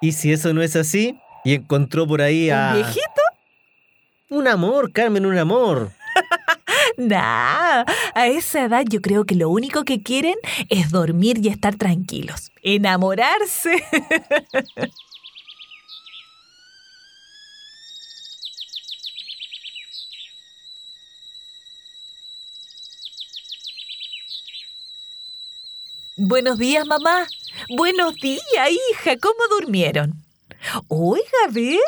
¿Y 0.00 0.12
si 0.12 0.32
eso 0.32 0.54
no 0.54 0.62
es 0.62 0.76
así? 0.76 1.18
¿Y 1.44 1.54
encontró 1.54 2.06
por 2.06 2.22
ahí 2.22 2.50
a... 2.50 2.68
¿Un 2.68 2.74
viejito? 2.74 3.22
Un 4.30 4.46
amor, 4.46 4.92
Carmen, 4.92 5.26
un 5.26 5.36
amor. 5.36 5.90
nah, 6.96 7.84
a 8.14 8.26
esa 8.28 8.66
edad 8.66 8.84
yo 8.88 9.00
creo 9.00 9.24
que 9.24 9.34
lo 9.34 9.50
único 9.50 9.82
que 9.82 10.04
quieren 10.04 10.36
es 10.68 10.92
dormir 10.92 11.44
y 11.44 11.48
estar 11.48 11.74
tranquilos. 11.74 12.52
Enamorarse. 12.62 13.82
Buenos 26.18 26.58
días, 26.58 26.86
mamá. 26.86 27.26
Buenos 27.76 28.14
días, 28.14 28.40
hija. 28.70 29.18
¿Cómo 29.18 29.36
durmieron? 29.50 30.14
Oiga, 30.88 31.26
a 31.46 31.50
ver. 31.52 31.78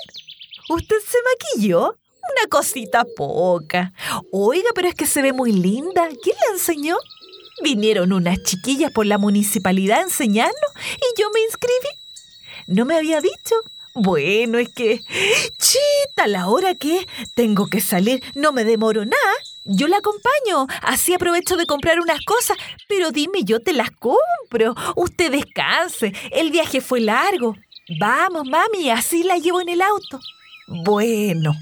¿Usted 0.69 0.97
se 0.97 1.17
maquilló? 1.25 1.87
Una 1.87 2.51
cosita 2.51 3.07
poca. 3.17 3.95
Oiga, 4.31 4.69
pero 4.75 4.87
es 4.87 4.95
que 4.95 5.07
se 5.07 5.23
ve 5.23 5.33
muy 5.33 5.53
linda. 5.53 6.07
¿Quién 6.23 6.37
la 6.47 6.53
enseñó? 6.53 6.99
Vinieron 7.63 8.13
unas 8.13 8.43
chiquillas 8.43 8.93
por 8.93 9.07
la 9.07 9.17
municipalidad 9.17 10.01
a 10.01 10.03
enseñarnos 10.03 10.73
y 10.77 11.19
yo 11.19 11.31
me 11.33 11.41
inscribí. 11.41 11.89
¿No 12.67 12.85
me 12.85 12.97
había 12.97 13.23
dicho? 13.23 13.55
Bueno, 13.95 14.59
es 14.59 14.69
que... 14.69 15.01
Chita, 15.57 16.27
la 16.27 16.49
hora 16.49 16.75
que 16.75 17.07
tengo 17.35 17.69
que 17.69 17.81
salir, 17.81 18.23
no 18.35 18.53
me 18.53 18.65
demoro 18.65 19.07
nada. 19.07 19.35
Yo 19.71 19.87
la 19.87 19.99
acompaño, 19.99 20.67
así 20.81 21.13
aprovecho 21.13 21.59
de 21.59 21.67
comprar 21.67 22.01
unas 22.01 22.25
cosas, 22.25 22.57
pero 22.89 23.11
dime, 23.11 23.45
yo 23.45 23.61
te 23.61 23.75
las 23.75 23.91
compro. 23.91 24.75
Usted 24.97 25.31
descanse, 25.31 26.15
el 26.31 26.51
viaje 26.51 26.81
fue 26.81 27.01
largo. 27.01 27.55
Vamos, 28.01 28.45
mami, 28.47 28.89
así 28.89 29.23
la 29.25 29.37
llevo 29.37 29.61
en 29.61 29.69
el 29.69 29.83
auto. 29.83 30.21
Bueno. 30.69 31.53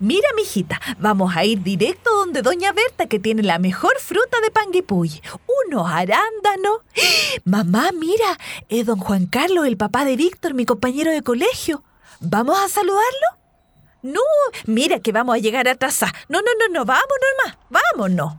Mira, 0.00 0.28
mijita, 0.36 0.80
vamos 0.98 1.36
a 1.36 1.44
ir 1.44 1.62
directo 1.62 2.10
donde 2.10 2.42
Doña 2.42 2.72
Berta, 2.72 3.06
que 3.06 3.18
tiene 3.18 3.42
la 3.42 3.58
mejor 3.58 3.98
fruta 4.00 4.40
de 4.40 4.50
Panguipulli. 4.50 5.22
Unos 5.66 5.90
arándanos. 5.90 6.78
Mamá, 7.44 7.90
mira, 7.92 8.38
es 8.68 8.86
don 8.86 8.98
Juan 8.98 9.26
Carlos, 9.26 9.66
el 9.66 9.76
papá 9.76 10.04
de 10.04 10.16
Víctor, 10.16 10.54
mi 10.54 10.66
compañero 10.66 11.10
de 11.10 11.22
colegio. 11.22 11.82
¿Vamos 12.20 12.58
a 12.58 12.68
saludarlo? 12.68 13.42
No, 14.02 14.20
mira 14.66 14.98
que 15.00 15.12
vamos 15.12 15.36
a 15.36 15.38
llegar 15.38 15.68
atrás. 15.68 16.00
No, 16.28 16.40
no, 16.40 16.50
no, 16.58 16.72
no, 16.72 16.84
vámonos 16.84 17.06
más, 17.44 17.56
vámonos. 17.70 18.34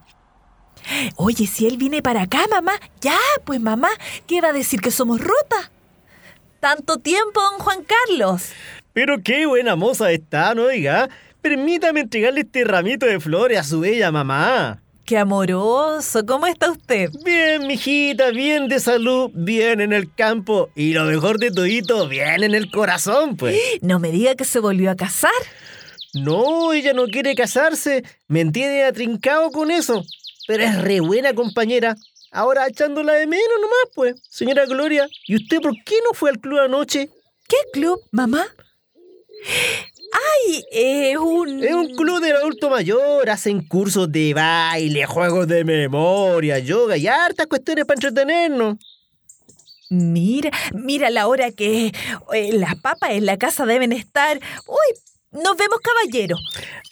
Oye, 1.15 1.47
si 1.47 1.65
él 1.65 1.77
viene 1.77 2.01
para 2.01 2.23
acá, 2.23 2.45
mamá, 2.49 2.73
ya, 2.99 3.17
pues 3.45 3.61
mamá, 3.61 3.89
¿qué 4.27 4.41
va 4.41 4.49
a 4.49 4.53
decir 4.53 4.81
que 4.81 4.91
somos 4.91 5.21
rotas? 5.21 5.71
Tanto 6.59 6.97
tiempo, 6.97 7.41
don 7.41 7.59
Juan 7.59 7.83
Carlos. 7.83 8.51
Pero 8.93 9.21
qué 9.23 9.45
buena 9.47 9.75
moza 9.75 10.11
está, 10.11 10.53
¿no? 10.53 10.63
Oiga, 10.63 11.09
permítame 11.41 12.01
entregarle 12.01 12.41
este 12.41 12.63
ramito 12.63 13.05
de 13.05 13.19
flores 13.19 13.57
a 13.59 13.63
su 13.63 13.79
bella 13.79 14.11
mamá. 14.11 14.81
Qué 15.05 15.17
amoroso, 15.17 16.25
¿cómo 16.25 16.47
está 16.47 16.71
usted? 16.71 17.09
Bien, 17.25 17.67
mijita, 17.67 18.29
bien 18.29 18.69
de 18.69 18.79
salud, 18.79 19.31
bien 19.33 19.81
en 19.81 19.91
el 19.91 20.13
campo 20.13 20.69
y 20.75 20.93
lo 20.93 21.03
mejor 21.03 21.39
de 21.39 21.51
todito, 21.51 22.07
bien 22.07 22.43
en 22.43 22.55
el 22.55 22.71
corazón, 22.71 23.35
pues. 23.35 23.59
No 23.81 23.99
me 23.99 24.11
diga 24.11 24.35
que 24.35 24.45
se 24.45 24.59
volvió 24.59 24.91
a 24.91 24.95
casar. 24.95 25.31
No, 26.13 26.71
ella 26.71 26.93
no 26.93 27.07
quiere 27.07 27.35
casarse, 27.35 28.03
me 28.27 28.39
entiende 28.39 28.85
atrincado 28.85 29.51
con 29.51 29.71
eso, 29.71 30.05
pero 30.47 30.63
es 30.63 30.81
re 30.81 31.01
buena 31.01 31.33
compañera. 31.33 31.95
Ahora 32.31 32.67
echándola 32.67 33.13
de 33.13 33.27
menos 33.27 33.59
nomás, 33.59 33.89
pues. 33.93 34.21
Señora 34.29 34.65
Gloria, 34.65 35.07
¿y 35.27 35.35
usted 35.35 35.59
por 35.59 35.73
qué 35.83 35.95
no 36.05 36.13
fue 36.13 36.29
al 36.29 36.39
club 36.39 36.59
anoche? 36.59 37.09
¿Qué 37.49 37.57
club, 37.73 37.99
mamá? 38.11 38.45
¡Ay! 40.13 40.63
Es 40.71 41.17
un... 41.17 41.63
Es 41.63 41.73
un 41.73 41.95
club 41.95 42.21
de 42.21 42.31
adulto 42.31 42.69
mayor. 42.69 43.29
Hacen 43.29 43.61
cursos 43.65 44.11
de 44.11 44.33
baile, 44.33 45.05
juegos 45.05 45.47
de 45.47 45.63
memoria, 45.63 46.59
yoga 46.59 46.97
y 46.97 47.07
hartas 47.07 47.47
cuestiones 47.47 47.85
para 47.85 47.97
entretenernos. 47.97 48.77
Mira, 49.89 50.49
mira 50.73 51.09
la 51.09 51.27
hora 51.27 51.51
que 51.51 51.91
eh, 52.33 52.49
las 52.53 52.75
papas 52.75 53.11
en 53.11 53.25
la 53.25 53.37
casa 53.37 53.65
deben 53.65 53.91
estar. 53.91 54.39
¡Uy! 54.67 54.99
Nos 55.31 55.57
vemos, 55.57 55.79
caballero. 55.81 56.37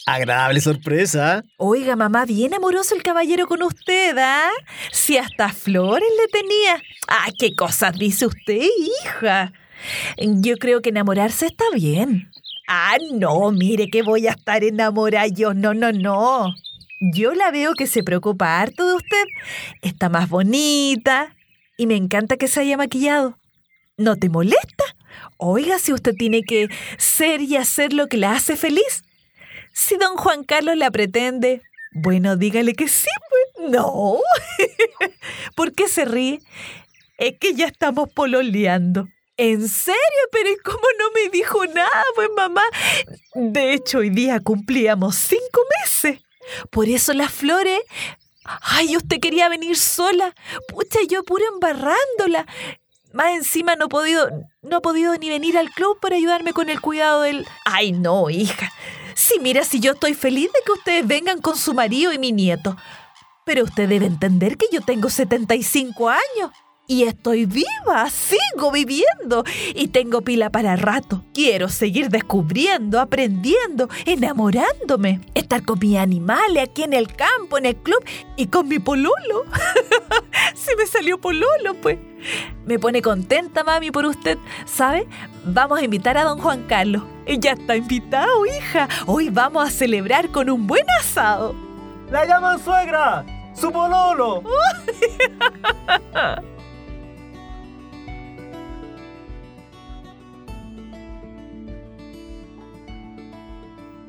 Agradable 0.04 0.60
sorpresa. 0.60 1.44
Oiga, 1.58 1.94
mamá, 1.94 2.24
bien 2.24 2.54
amoroso 2.54 2.96
el 2.96 3.02
caballero 3.04 3.46
con 3.46 3.62
usted, 3.62 4.16
¿ah? 4.18 4.50
Si 4.90 5.16
hasta 5.16 5.48
flores 5.52 6.08
le 6.20 6.40
tenía. 6.40 6.82
¡Ah, 7.06 7.28
qué 7.38 7.54
cosas 7.54 7.96
dice 7.96 8.26
usted, 8.26 8.60
hija! 8.60 9.52
Yo 10.18 10.56
creo 10.56 10.82
que 10.82 10.90
enamorarse 10.90 11.46
está 11.46 11.64
bien. 11.72 12.30
Ah, 12.68 12.96
no, 13.12 13.50
mire 13.52 13.88
que 13.88 14.02
voy 14.02 14.26
a 14.26 14.32
estar 14.32 14.64
enamorada 14.64 15.26
yo. 15.26 15.54
No, 15.54 15.74
no, 15.74 15.92
no. 15.92 16.54
Yo 17.12 17.34
la 17.34 17.50
veo 17.50 17.74
que 17.74 17.86
se 17.86 18.02
preocupa 18.02 18.60
harto 18.60 18.86
de 18.86 18.94
usted. 18.94 19.24
Está 19.82 20.08
más 20.08 20.28
bonita 20.28 21.34
y 21.76 21.86
me 21.86 21.96
encanta 21.96 22.36
que 22.36 22.48
se 22.48 22.60
haya 22.60 22.76
maquillado. 22.76 23.38
¿No 23.96 24.16
te 24.16 24.28
molesta? 24.28 24.84
Oiga, 25.36 25.78
si 25.78 25.92
usted 25.92 26.14
tiene 26.14 26.42
que 26.42 26.68
ser 26.98 27.40
y 27.40 27.56
hacer 27.56 27.92
lo 27.92 28.06
que 28.06 28.16
la 28.16 28.32
hace 28.32 28.56
feliz. 28.56 29.02
Si 29.72 29.96
don 29.96 30.16
Juan 30.16 30.44
Carlos 30.44 30.76
la 30.76 30.90
pretende, 30.90 31.62
bueno, 31.92 32.36
dígale 32.36 32.74
que 32.74 32.88
sí, 32.88 33.08
pues. 33.28 33.70
No. 33.70 34.18
¿Por 35.56 35.72
qué 35.72 35.88
se 35.88 36.04
ríe? 36.04 36.40
Es 37.18 37.34
que 37.38 37.54
ya 37.54 37.66
estamos 37.66 38.10
pololeando. 38.12 39.08
¿En 39.42 39.68
serio? 39.68 39.98
Pero 40.30 40.52
¿y 40.52 40.56
cómo 40.58 40.86
no 41.00 41.10
me 41.10 41.28
dijo 41.28 41.66
nada, 41.66 42.04
pues 42.14 42.28
mamá? 42.36 42.62
De 43.34 43.72
hecho, 43.74 43.98
hoy 43.98 44.10
día 44.10 44.38
cumplíamos 44.38 45.16
cinco 45.16 45.60
meses. 45.80 46.20
Por 46.70 46.88
eso 46.88 47.12
las 47.12 47.32
flores. 47.32 47.80
Ay, 48.44 48.96
usted 48.96 49.18
quería 49.18 49.48
venir 49.48 49.76
sola. 49.76 50.32
Pucha, 50.68 51.00
yo 51.08 51.24
pura 51.24 51.44
embarrándola. 51.52 52.46
Más 53.12 53.34
encima 53.34 53.74
no 53.74 53.86
he 53.86 53.88
podido, 53.88 54.30
no 54.62 54.78
he 54.78 54.80
podido 54.80 55.16
ni 55.16 55.28
venir 55.28 55.58
al 55.58 55.70
club 55.70 55.98
para 55.98 56.14
ayudarme 56.14 56.52
con 56.52 56.68
el 56.68 56.80
cuidado 56.80 57.22
del. 57.22 57.44
Ay, 57.64 57.90
no, 57.90 58.30
hija. 58.30 58.70
Sí, 59.16 59.40
mira, 59.40 59.64
si 59.64 59.80
yo 59.80 59.94
estoy 59.94 60.14
feliz 60.14 60.52
de 60.52 60.60
que 60.64 60.70
ustedes 60.70 61.04
vengan 61.04 61.40
con 61.40 61.56
su 61.56 61.74
marido 61.74 62.12
y 62.12 62.18
mi 62.20 62.30
nieto. 62.30 62.76
Pero 63.44 63.64
usted 63.64 63.88
debe 63.88 64.06
entender 64.06 64.56
que 64.56 64.66
yo 64.70 64.82
tengo 64.82 65.10
75 65.10 66.10
años. 66.10 66.52
Y 66.88 67.04
estoy 67.04 67.46
viva, 67.46 68.10
sigo 68.10 68.72
viviendo 68.72 69.44
y 69.72 69.88
tengo 69.88 70.22
pila 70.22 70.50
para 70.50 70.74
rato. 70.74 71.22
Quiero 71.32 71.68
seguir 71.68 72.08
descubriendo, 72.08 73.00
aprendiendo, 73.00 73.88
enamorándome. 74.04 75.20
Estar 75.34 75.64
con 75.64 75.78
mis 75.78 75.96
animales 75.96 76.68
aquí 76.68 76.82
en 76.82 76.92
el 76.92 77.06
campo, 77.14 77.56
en 77.56 77.66
el 77.66 77.76
club 77.76 78.04
y 78.36 78.48
con 78.48 78.66
mi 78.66 78.80
pololo. 78.80 79.44
si 80.54 80.74
me 80.76 80.86
salió 80.86 81.20
pololo, 81.20 81.74
pues. 81.80 81.98
Me 82.66 82.80
pone 82.80 83.00
contenta, 83.00 83.62
mami, 83.62 83.92
por 83.92 84.04
usted. 84.04 84.36
¿Sabe? 84.66 85.06
Vamos 85.44 85.78
a 85.78 85.84
invitar 85.84 86.18
a 86.18 86.24
don 86.24 86.40
Juan 86.40 86.64
Carlos. 86.64 87.04
Ya 87.26 87.52
está 87.52 87.76
invitado, 87.76 88.44
hija. 88.44 88.88
Hoy 89.06 89.30
vamos 89.30 89.68
a 89.68 89.70
celebrar 89.70 90.30
con 90.30 90.50
un 90.50 90.66
buen 90.66 90.84
asado. 91.00 91.54
¡La 92.10 92.26
llaman 92.26 92.62
suegra! 92.62 93.24
¡Su 93.54 93.70
pololo! 93.70 94.42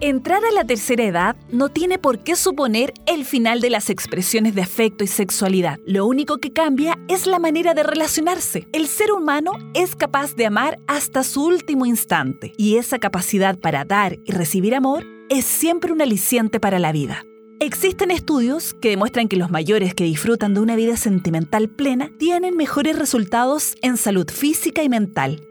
Entrar 0.05 0.43
a 0.43 0.51
la 0.51 0.65
tercera 0.65 1.05
edad 1.05 1.37
no 1.49 1.69
tiene 1.69 1.97
por 1.97 2.25
qué 2.25 2.35
suponer 2.35 2.93
el 3.05 3.23
final 3.23 3.61
de 3.61 3.69
las 3.69 3.89
expresiones 3.89 4.53
de 4.53 4.61
afecto 4.61 5.05
y 5.05 5.07
sexualidad. 5.07 5.79
Lo 5.85 6.05
único 6.05 6.39
que 6.39 6.51
cambia 6.51 6.99
es 7.07 7.25
la 7.25 7.39
manera 7.39 7.73
de 7.73 7.83
relacionarse. 7.83 8.67
El 8.73 8.87
ser 8.87 9.13
humano 9.13 9.53
es 9.73 9.95
capaz 9.95 10.35
de 10.35 10.45
amar 10.45 10.77
hasta 10.87 11.23
su 11.23 11.45
último 11.45 11.85
instante 11.85 12.51
y 12.57 12.75
esa 12.75 12.99
capacidad 12.99 13.57
para 13.57 13.85
dar 13.85 14.19
y 14.25 14.33
recibir 14.33 14.75
amor 14.75 15.05
es 15.29 15.45
siempre 15.45 15.93
un 15.93 16.01
aliciente 16.01 16.59
para 16.59 16.79
la 16.79 16.91
vida. 16.91 17.23
Existen 17.61 18.11
estudios 18.11 18.73
que 18.73 18.89
demuestran 18.89 19.29
que 19.29 19.37
los 19.37 19.51
mayores 19.51 19.93
que 19.93 20.03
disfrutan 20.03 20.53
de 20.53 20.59
una 20.59 20.75
vida 20.75 20.97
sentimental 20.97 21.69
plena 21.69 22.11
tienen 22.19 22.57
mejores 22.57 22.99
resultados 22.99 23.77
en 23.81 23.95
salud 23.95 24.29
física 24.29 24.83
y 24.83 24.89
mental, 24.89 25.47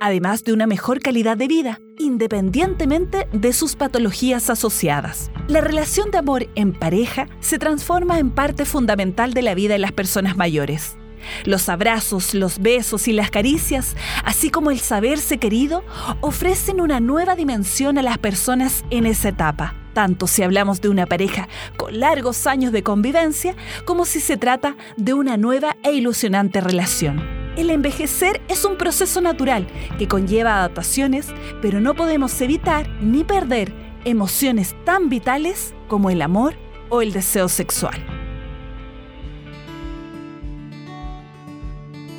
además 0.00 0.44
de 0.44 0.52
una 0.52 0.66
mejor 0.66 1.00
calidad 1.00 1.36
de 1.36 1.48
vida, 1.48 1.80
independientemente 1.98 3.28
de 3.32 3.52
sus 3.52 3.76
patologías 3.76 4.50
asociadas. 4.50 5.30
La 5.48 5.60
relación 5.60 6.10
de 6.10 6.18
amor 6.18 6.48
en 6.54 6.72
pareja 6.72 7.28
se 7.40 7.58
transforma 7.58 8.18
en 8.18 8.30
parte 8.30 8.64
fundamental 8.64 9.32
de 9.32 9.42
la 9.42 9.54
vida 9.54 9.74
de 9.74 9.78
las 9.78 9.92
personas 9.92 10.36
mayores. 10.36 10.96
Los 11.44 11.68
abrazos, 11.68 12.34
los 12.34 12.58
besos 12.58 13.08
y 13.08 13.12
las 13.12 13.30
caricias, 13.30 13.96
así 14.24 14.50
como 14.50 14.70
el 14.70 14.78
saberse 14.78 15.38
querido, 15.38 15.84
ofrecen 16.20 16.80
una 16.80 17.00
nueva 17.00 17.34
dimensión 17.34 17.98
a 17.98 18.02
las 18.02 18.18
personas 18.18 18.84
en 18.90 19.06
esa 19.06 19.30
etapa, 19.30 19.74
tanto 19.96 20.26
si 20.26 20.42
hablamos 20.42 20.82
de 20.82 20.90
una 20.90 21.06
pareja 21.06 21.48
con 21.78 21.98
largos 21.98 22.46
años 22.46 22.70
de 22.70 22.82
convivencia 22.82 23.56
como 23.86 24.04
si 24.04 24.20
se 24.20 24.36
trata 24.36 24.76
de 24.98 25.14
una 25.14 25.38
nueva 25.38 25.78
e 25.82 25.94
ilusionante 25.94 26.60
relación. 26.60 27.18
El 27.56 27.70
envejecer 27.70 28.42
es 28.48 28.66
un 28.66 28.76
proceso 28.76 29.22
natural 29.22 29.66
que 29.98 30.06
conlleva 30.06 30.58
adaptaciones, 30.58 31.28
pero 31.62 31.80
no 31.80 31.94
podemos 31.94 32.38
evitar 32.42 32.86
ni 33.00 33.24
perder 33.24 33.72
emociones 34.04 34.76
tan 34.84 35.08
vitales 35.08 35.74
como 35.88 36.10
el 36.10 36.20
amor 36.20 36.56
o 36.90 37.00
el 37.00 37.14
deseo 37.14 37.48
sexual. 37.48 38.15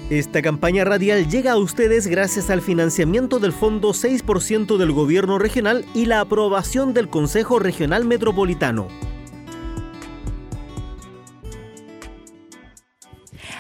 Esta 0.10 0.42
campaña 0.42 0.86
radial 0.86 1.28
llega 1.28 1.52
a 1.52 1.58
ustedes 1.58 2.08
gracias 2.08 2.50
al 2.50 2.62
financiamiento 2.62 3.40
del 3.40 3.52
Fondo 3.52 3.90
6% 3.90 4.78
del 4.78 4.94
Gobierno 4.94 5.38
Regional 5.38 5.84
y 5.94 6.06
la 6.06 6.22
aprobación 6.22 6.94
del 6.94 7.10
Consejo 7.10 7.60
Regional 7.60 8.06
Metropolitano. 8.06 8.88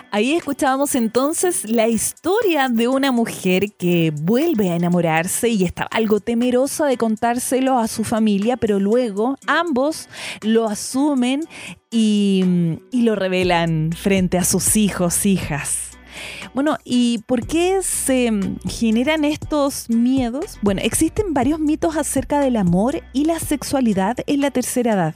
Ahí 0.10 0.36
escuchábamos 0.36 0.95
entonces 0.95 1.69
la 1.69 1.89
historia 1.89 2.69
de 2.69 2.88
una 2.88 3.12
mujer 3.12 3.73
que 3.73 4.13
vuelve 4.15 4.69
a 4.69 4.77
enamorarse 4.77 5.49
y 5.49 5.65
está 5.65 5.83
algo 5.83 6.21
temerosa 6.21 6.86
de 6.86 6.95
contárselo 6.95 7.77
a 7.77 7.89
su 7.89 8.05
familia, 8.05 8.55
pero 8.55 8.79
luego 8.79 9.36
ambos 9.47 10.07
lo 10.43 10.65
asumen 10.65 11.41
y, 11.91 12.79
y 12.89 13.01
lo 13.01 13.15
revelan 13.15 13.91
frente 13.91 14.38
a 14.38 14.45
sus 14.45 14.77
hijos, 14.77 15.25
hijas. 15.25 15.96
Bueno, 16.53 16.77
¿y 16.84 17.19
por 17.27 17.45
qué 17.45 17.82
se 17.84 18.32
generan 18.67 19.25
estos 19.25 19.89
miedos? 19.89 20.58
Bueno, 20.62 20.82
existen 20.84 21.34
varios 21.34 21.60
mitos 21.60 21.97
acerca 21.97 22.39
del 22.39 22.56
amor 22.56 23.01
y 23.13 23.25
la 23.25 23.39
sexualidad 23.39 24.17
en 24.27 24.41
la 24.41 24.51
tercera 24.51 24.93
edad. 24.93 25.15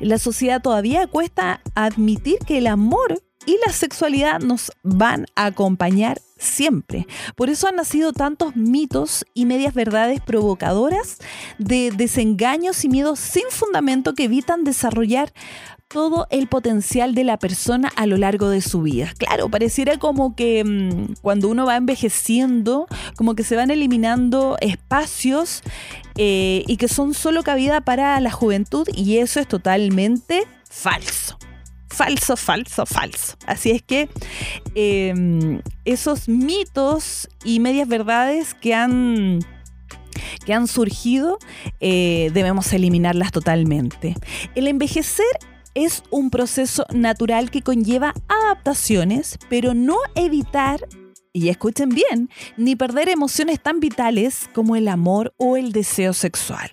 La 0.00 0.18
sociedad 0.18 0.60
todavía 0.60 1.06
cuesta 1.06 1.62
admitir 1.74 2.38
que 2.46 2.58
el 2.58 2.66
amor 2.66 3.22
y 3.46 3.56
la 3.64 3.72
sexualidad 3.72 4.40
nos 4.40 4.72
van 4.82 5.26
a 5.36 5.46
acompañar 5.46 6.20
siempre. 6.36 7.06
Por 7.36 7.48
eso 7.48 7.68
han 7.68 7.76
nacido 7.76 8.12
tantos 8.12 8.56
mitos 8.56 9.24
y 9.34 9.46
medias 9.46 9.72
verdades 9.72 10.20
provocadoras 10.20 11.18
de 11.58 11.92
desengaños 11.96 12.84
y 12.84 12.88
miedos 12.88 13.18
sin 13.20 13.44
fundamento 13.50 14.14
que 14.14 14.24
evitan 14.24 14.64
desarrollar 14.64 15.32
todo 15.88 16.26
el 16.30 16.48
potencial 16.48 17.14
de 17.14 17.24
la 17.24 17.38
persona 17.38 17.92
a 17.96 18.06
lo 18.06 18.16
largo 18.16 18.48
de 18.48 18.60
su 18.60 18.82
vida. 18.82 19.12
Claro, 19.18 19.48
pareciera 19.48 19.98
como 19.98 20.34
que 20.34 20.64
mm, 20.64 21.14
cuando 21.22 21.48
uno 21.48 21.64
va 21.66 21.76
envejeciendo, 21.76 22.86
como 23.16 23.34
que 23.34 23.44
se 23.44 23.56
van 23.56 23.70
eliminando 23.70 24.56
espacios 24.60 25.62
eh, 26.16 26.64
y 26.66 26.76
que 26.76 26.88
son 26.88 27.14
solo 27.14 27.42
cabida 27.42 27.80
para 27.80 28.18
la 28.20 28.30
juventud 28.30 28.88
y 28.94 29.18
eso 29.18 29.38
es 29.38 29.46
totalmente 29.46 30.42
falso. 30.68 31.38
Falso, 31.88 32.36
falso, 32.36 32.84
falso. 32.84 33.36
Así 33.46 33.70
es 33.70 33.80
que 33.80 34.10
em, 34.74 35.62
esos 35.84 36.28
mitos 36.28 37.28
y 37.44 37.60
medias 37.60 37.88
verdades 37.88 38.54
que 38.54 38.74
han 38.74 39.38
que 40.44 40.54
han 40.54 40.66
surgido, 40.66 41.38
eh, 41.80 42.30
debemos 42.32 42.72
eliminarlas 42.72 43.32
totalmente. 43.32 44.14
El 44.54 44.66
envejecer 44.66 45.26
es 45.76 46.02
un 46.10 46.30
proceso 46.30 46.86
natural 46.90 47.50
que 47.50 47.60
conlleva 47.60 48.14
adaptaciones, 48.28 49.38
pero 49.50 49.74
no 49.74 49.98
evitar, 50.14 50.80
y 51.34 51.50
escuchen 51.50 51.90
bien, 51.90 52.30
ni 52.56 52.76
perder 52.76 53.10
emociones 53.10 53.62
tan 53.62 53.78
vitales 53.78 54.48
como 54.54 54.74
el 54.74 54.88
amor 54.88 55.34
o 55.36 55.58
el 55.58 55.72
deseo 55.72 56.14
sexual. 56.14 56.70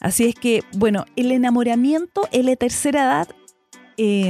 Así 0.00 0.24
es 0.24 0.34
que, 0.34 0.62
bueno, 0.72 1.04
el 1.16 1.30
enamoramiento 1.32 2.26
en 2.32 2.46
la 2.46 2.56
tercera 2.56 3.04
edad 3.04 3.28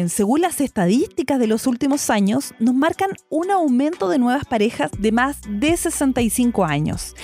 según 0.09 0.41
las 0.41 0.63
estadísticas 0.63 1.39
de 1.39 1.47
los 1.47 1.67
últimos 1.67 2.09
años, 2.09 2.55
nos 2.59 2.75
marcan 2.75 3.11
un 3.29 3.51
aumento 3.51 4.09
de 4.09 4.19
nuevas 4.19 4.47
parejas 4.47 4.91
de 4.99 5.13
más 5.13 5.41
de 5.47 5.77
65 5.77 6.65
años. 6.65 7.15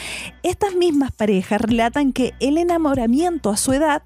Estas 0.42 0.74
mismas 0.74 1.10
parejas 1.12 1.62
relatan 1.62 2.12
que 2.12 2.34
el 2.40 2.58
enamoramiento 2.58 3.48
a 3.48 3.56
su 3.56 3.72
edad 3.72 4.02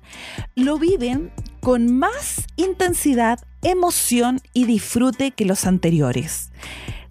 lo 0.55 0.79
viven 0.79 1.33
con 1.61 1.99
más 1.99 2.47
intensidad, 2.57 3.39
emoción 3.63 4.41
y 4.53 4.67
disfrute 4.67 5.31
que 5.33 5.45
los 5.45 5.67
anteriores. 5.67 6.51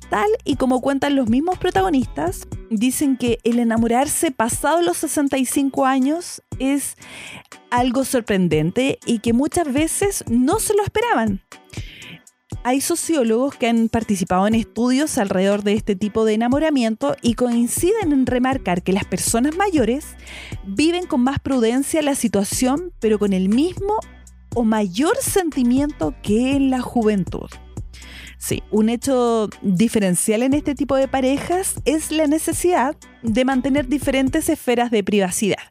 Tal 0.09 0.29
y 0.45 0.55
como 0.55 0.81
cuentan 0.81 1.15
los 1.15 1.29
mismos 1.29 1.57
protagonistas, 1.57 2.47
dicen 2.69 3.17
que 3.17 3.39
el 3.43 3.59
enamorarse 3.59 4.31
pasado 4.31 4.81
los 4.81 4.97
65 4.97 5.85
años 5.85 6.41
es 6.59 6.95
algo 7.71 8.05
sorprendente 8.05 8.99
y 9.05 9.19
que 9.19 9.33
muchas 9.33 9.71
veces 9.71 10.23
no 10.29 10.59
se 10.59 10.73
lo 10.75 10.83
esperaban. 10.83 11.41
Hay 12.63 12.81
sociólogos 12.81 13.55
que 13.55 13.67
han 13.67 13.87
participado 13.87 14.47
en 14.47 14.55
estudios 14.55 15.17
alrededor 15.17 15.63
de 15.63 15.73
este 15.73 15.95
tipo 15.95 16.25
de 16.25 16.33
enamoramiento 16.33 17.15
y 17.21 17.35
coinciden 17.35 18.11
en 18.11 18.25
remarcar 18.25 18.83
que 18.83 18.93
las 18.93 19.05
personas 19.05 19.55
mayores 19.55 20.05
viven 20.65 21.05
con 21.05 21.21
más 21.21 21.39
prudencia 21.39 22.01
la 22.01 22.15
situación, 22.15 22.91
pero 22.99 23.19
con 23.19 23.33
el 23.33 23.47
mismo 23.47 23.99
o 24.57 24.63
mayor 24.63 25.15
sentimiento 25.21 26.15
que 26.23 26.53
en 26.53 26.71
la 26.71 26.81
juventud. 26.81 27.47
Sí, 28.39 28.63
un 28.71 28.89
hecho 28.89 29.51
diferencial 29.61 30.41
en 30.41 30.55
este 30.55 30.73
tipo 30.73 30.95
de 30.95 31.07
parejas 31.07 31.75
es 31.85 32.11
la 32.11 32.25
necesidad 32.25 32.95
de 33.21 33.45
mantener 33.45 33.87
diferentes 33.87 34.49
esferas 34.49 34.89
de 34.89 35.03
privacidad. 35.03 35.61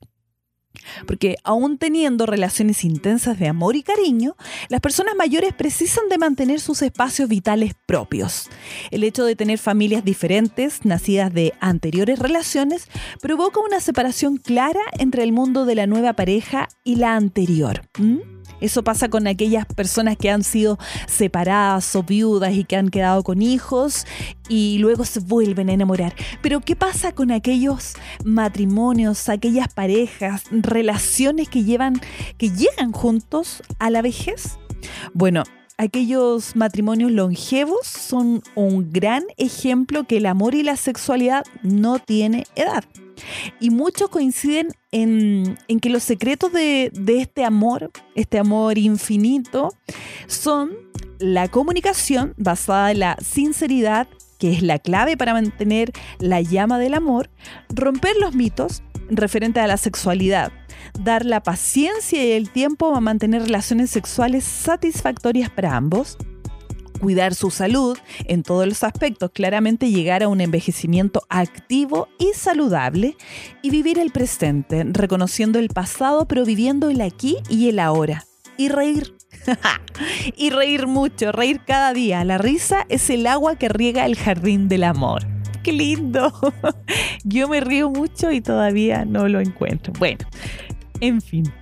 Porque 1.05 1.35
aún 1.43 1.79
teniendo 1.79 2.27
relaciones 2.27 2.85
intensas 2.85 3.41
de 3.41 3.49
amor 3.49 3.75
y 3.75 3.83
cariño, 3.83 4.37
las 4.69 4.81
personas 4.81 5.17
mayores 5.17 5.53
precisan 5.53 6.09
de 6.09 6.19
mantener 6.19 6.61
sus 6.61 6.81
espacios 6.83 7.29
vitales 7.29 7.73
propios. 7.87 8.49
El 8.93 9.03
hecho 9.03 9.25
de 9.25 9.35
tener 9.35 9.59
familias 9.59 10.05
diferentes, 10.05 10.85
nacidas 10.85 11.35
de 11.35 11.55
anteriores 11.59 12.21
relaciones, 12.21 12.87
provoca 13.21 13.59
una 13.59 13.81
separación 13.81 14.37
clara 14.37 14.83
entre 14.97 15.25
el 15.25 15.33
mundo 15.33 15.65
de 15.65 15.75
la 15.75 15.89
nueva 15.89 16.13
pareja 16.13 16.69
y 16.85 16.97
la 16.97 17.17
anterior. 17.17 17.83
Eso 18.61 18.83
pasa 18.83 19.09
con 19.09 19.27
aquellas 19.27 19.67
personas 19.67 20.17
que 20.17 20.31
han 20.31 20.43
sido 20.43 20.79
separadas 21.07 21.95
o 21.97 22.03
viudas 22.03 22.55
y 22.55 22.65
que 22.65 22.77
han 22.77 22.89
quedado 22.89 23.23
con 23.23 23.43
hijos 23.43 24.07
y 24.49 24.79
luego 24.79 25.05
se 25.05 25.21
vuelven 25.21 25.69
a 25.69 25.73
enamorar. 25.73 26.15
Pero 26.43 26.61
¿qué 26.61 26.77
pasa 26.77 27.13
con 27.13 27.31
aquellos 27.31 27.95
matrimonios, 28.25 29.29
aquellas 29.29 29.73
parejas, 29.73 30.45
relaciones 30.51 31.49
que 31.49 31.65
llevan 31.65 32.01
que 32.39 32.51
llegan 32.51 32.93
juntos 32.93 33.63
a 33.79 33.91
la 33.91 34.03
vejez? 34.03 34.59
Bueno, 35.13 35.45
aquellos 35.79 36.57
matrimonios 36.57 37.11
longevos 37.11 37.87
son 37.87 38.43
un 38.55 38.93
gran 38.93 39.25
ejemplo 39.37 40.05
que 40.05 40.19
el 40.19 40.27
amor 40.27 40.55
y 40.55 40.63
la 40.63 40.77
sexualidad 40.77 41.45
no 41.63 41.99
tiene 41.99 42.45
edad. 42.55 42.85
Y 43.61 43.71
muchos 43.71 44.11
coinciden 44.11 44.69
en, 44.93 45.57
que 45.81 45.91
los 45.91 46.03
secretos 46.03 46.53
de, 46.53 46.91
de 46.93 47.21
este 47.21 47.45
amor, 47.45 47.91
este 48.15 48.39
amor 48.39 48.79
infinito, 48.79 49.71
son 50.27 50.73
la 51.19 51.49
comunicación 51.49 52.35
basada 52.37 52.91
en 52.91 53.01
la 53.01 53.17
sinceridad, 53.23 54.07
que 54.39 54.53
es 54.53 54.63
la 54.63 54.79
clave 54.79 55.17
para 55.17 55.33
mantener 55.33 55.93
la 56.19 56.43
llama 56.43 56.79
del 56.79 56.95
amor, 56.95 57.31
romper 57.71 58.17
los 58.21 58.35
mitos 58.35 58.83
referentes 59.09 59.63
a 59.63 59.67
la 59.67 59.77
sexualidad, 59.77 60.53
dar 61.01 61.25
la 61.25 61.43
paciencia 61.43 62.25
y 62.25 62.33
el 62.33 62.51
tiempo 62.51 62.95
a 62.95 63.01
mantener 63.01 63.43
relaciones 63.43 63.91
sexuales 63.91 64.45
satisfactorias 64.45 65.51
para 65.51 65.77
ambos, 65.77 66.17
cuidar 66.97 67.35
su 67.35 67.51
salud 67.51 67.99
en 68.25 68.43
todos 68.43 68.67
los 68.67 68.83
aspectos, 68.83 69.31
claramente 69.33 69.91
llegar 69.91 70.23
a 70.23 70.29
un 70.29 70.41
envejecimiento 70.41 71.23
activo 71.29 72.09
y 72.19 72.33
saludable 72.35 73.17
y 73.63 73.71
vivir 73.71 73.99
el 73.99 74.11
presente, 74.11 74.85
reconociendo 74.89 75.59
el 75.59 75.69
pasado 75.69 76.27
pero 76.27 76.45
viviendo 76.45 76.91
el 76.91 77.01
aquí 77.01 77.39
y 77.49 77.69
el 77.69 77.79
ahora. 77.79 78.25
Y 78.57 78.69
reír. 78.69 79.15
y 80.37 80.51
reír 80.51 80.87
mucho, 80.87 81.31
reír 81.31 81.61
cada 81.67 81.93
día. 81.93 82.25
La 82.25 82.39
risa 82.39 82.87
es 82.89 83.11
el 83.11 83.27
agua 83.27 83.57
que 83.57 83.69
riega 83.69 84.07
el 84.07 84.17
jardín 84.17 84.69
del 84.69 84.85
amor. 84.85 85.36
¡Qué 85.67 85.73
lindo! 85.73 86.33
Yo 87.25 87.49
me 87.49 87.59
río 87.59 87.91
mucho 87.91 88.31
y 88.31 88.41
todavía 88.41 89.05
no 89.05 89.27
lo 89.27 89.41
encuentro. 89.41 89.93
Bueno, 89.99 90.25
en 91.01 91.21
fin 91.21 91.53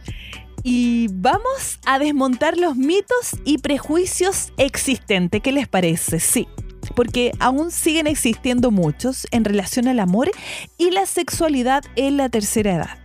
y 0.63 1.09
vamos 1.11 1.79
a 1.87 1.99
desmontar 1.99 2.59
los 2.59 2.77
mitos 2.77 3.37
y 3.47 3.59
prejuicios 3.59 4.53
existentes. 4.59 5.41
¿Qué 5.41 5.53
les 5.53 5.69
parece? 5.69 6.21
Sí, 6.21 6.47
porque 6.95 7.33
aún 7.39 7.71
siguen 7.71 8.07
existiendo 8.07 8.71
muchos 8.71 9.27
en 9.31 9.47
relación 9.47 9.89
al 9.89 10.01
amor 10.01 10.31
y 10.77 10.91
la 10.91 11.07
sexualidad 11.07 11.83
en 11.97 12.19
la 12.19 12.29
tercera 12.29 12.75
edad. 12.75 12.99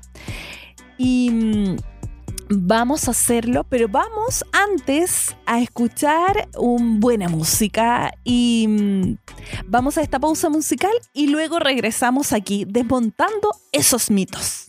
Y 0.98 1.32
mm, 1.32 1.76
vamos 2.50 3.08
a 3.08 3.12
hacerlo, 3.12 3.64
pero 3.64 3.88
vamos 3.88 4.44
antes 4.52 5.36
a 5.46 5.62
escuchar 5.62 6.50
un 6.58 7.00
buena 7.00 7.30
música 7.30 8.12
y 8.24 8.66
mm, 8.68 9.18
vamos 9.68 9.98
a 9.98 10.02
esta 10.02 10.20
pausa 10.20 10.50
musical 10.50 10.92
y 11.14 11.28
luego 11.28 11.60
regresamos 11.60 12.34
aquí 12.34 12.66
desmontando 12.68 13.52
esos 13.72 14.10
mitos. 14.10 14.69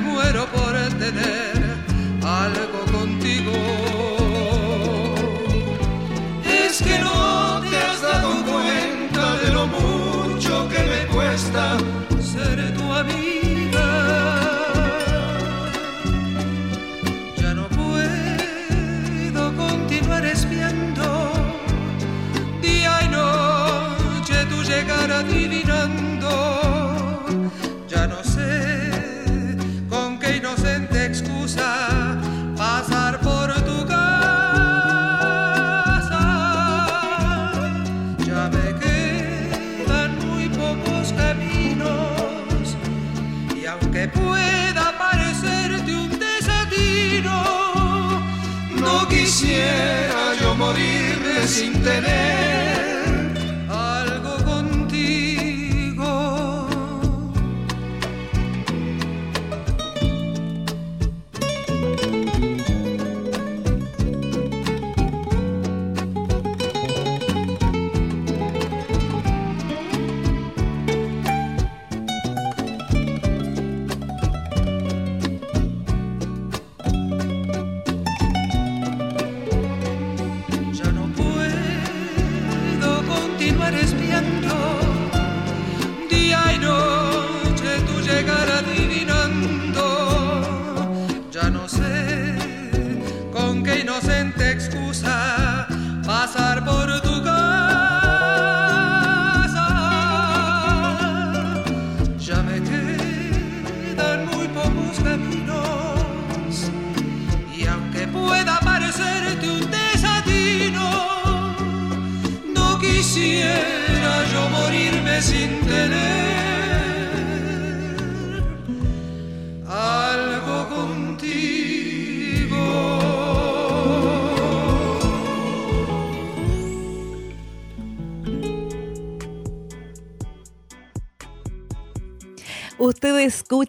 muero 0.00 0.46
por 0.46 0.72
tener 0.98 1.52
algo 2.22 2.91
tener 51.82 52.31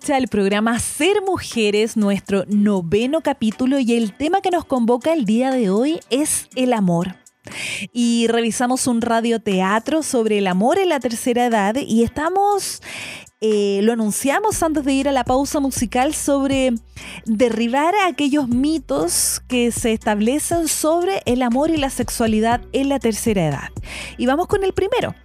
el 0.10 0.28
programa 0.28 0.80
Ser 0.80 1.22
Mujeres, 1.22 1.96
nuestro 1.96 2.44
noveno 2.50 3.22
capítulo, 3.22 3.80
y 3.80 3.94
el 3.94 4.14
tema 4.14 4.42
que 4.42 4.52
nos 4.52 4.66
convoca 4.66 5.14
el 5.14 5.24
día 5.24 5.50
de 5.50 5.70
hoy 5.70 6.02
es 6.10 6.50
el 6.56 6.74
amor. 6.74 7.16
Y 7.94 8.28
revisamos 8.28 8.88
un 8.88 9.02
radioteatro 9.02 10.04
sobre 10.04 10.40
el 10.40 10.48
amor 10.48 10.78
en 10.78 10.90
la 10.90 11.00
tercera 11.00 11.46
edad 11.46 11.76
y 11.76 12.04
estamos, 12.04 12.82
eh, 13.40 13.80
lo 13.84 13.94
anunciamos 13.94 14.62
antes 14.62 14.84
de 14.84 14.94
ir 14.94 15.08
a 15.08 15.14
la 15.14 15.24
pausa 15.24 15.62
musical 15.62 16.14
sobre 16.14 16.74
derribar 17.26 17.94
aquellos 18.06 18.50
mitos 18.50 19.42
que 19.48 19.72
se 19.72 19.94
establecen 19.94 20.68
sobre 20.68 21.22
el 21.26 21.42
amor 21.42 21.70
y 21.70 21.78
la 21.78 21.90
sexualidad 21.90 22.62
en 22.74 22.90
la 22.90 23.00
tercera 23.00 23.48
edad. 23.48 23.70
Y 24.18 24.26
vamos 24.26 24.48
con 24.48 24.66
el 24.66 24.74
primero. 24.74 25.16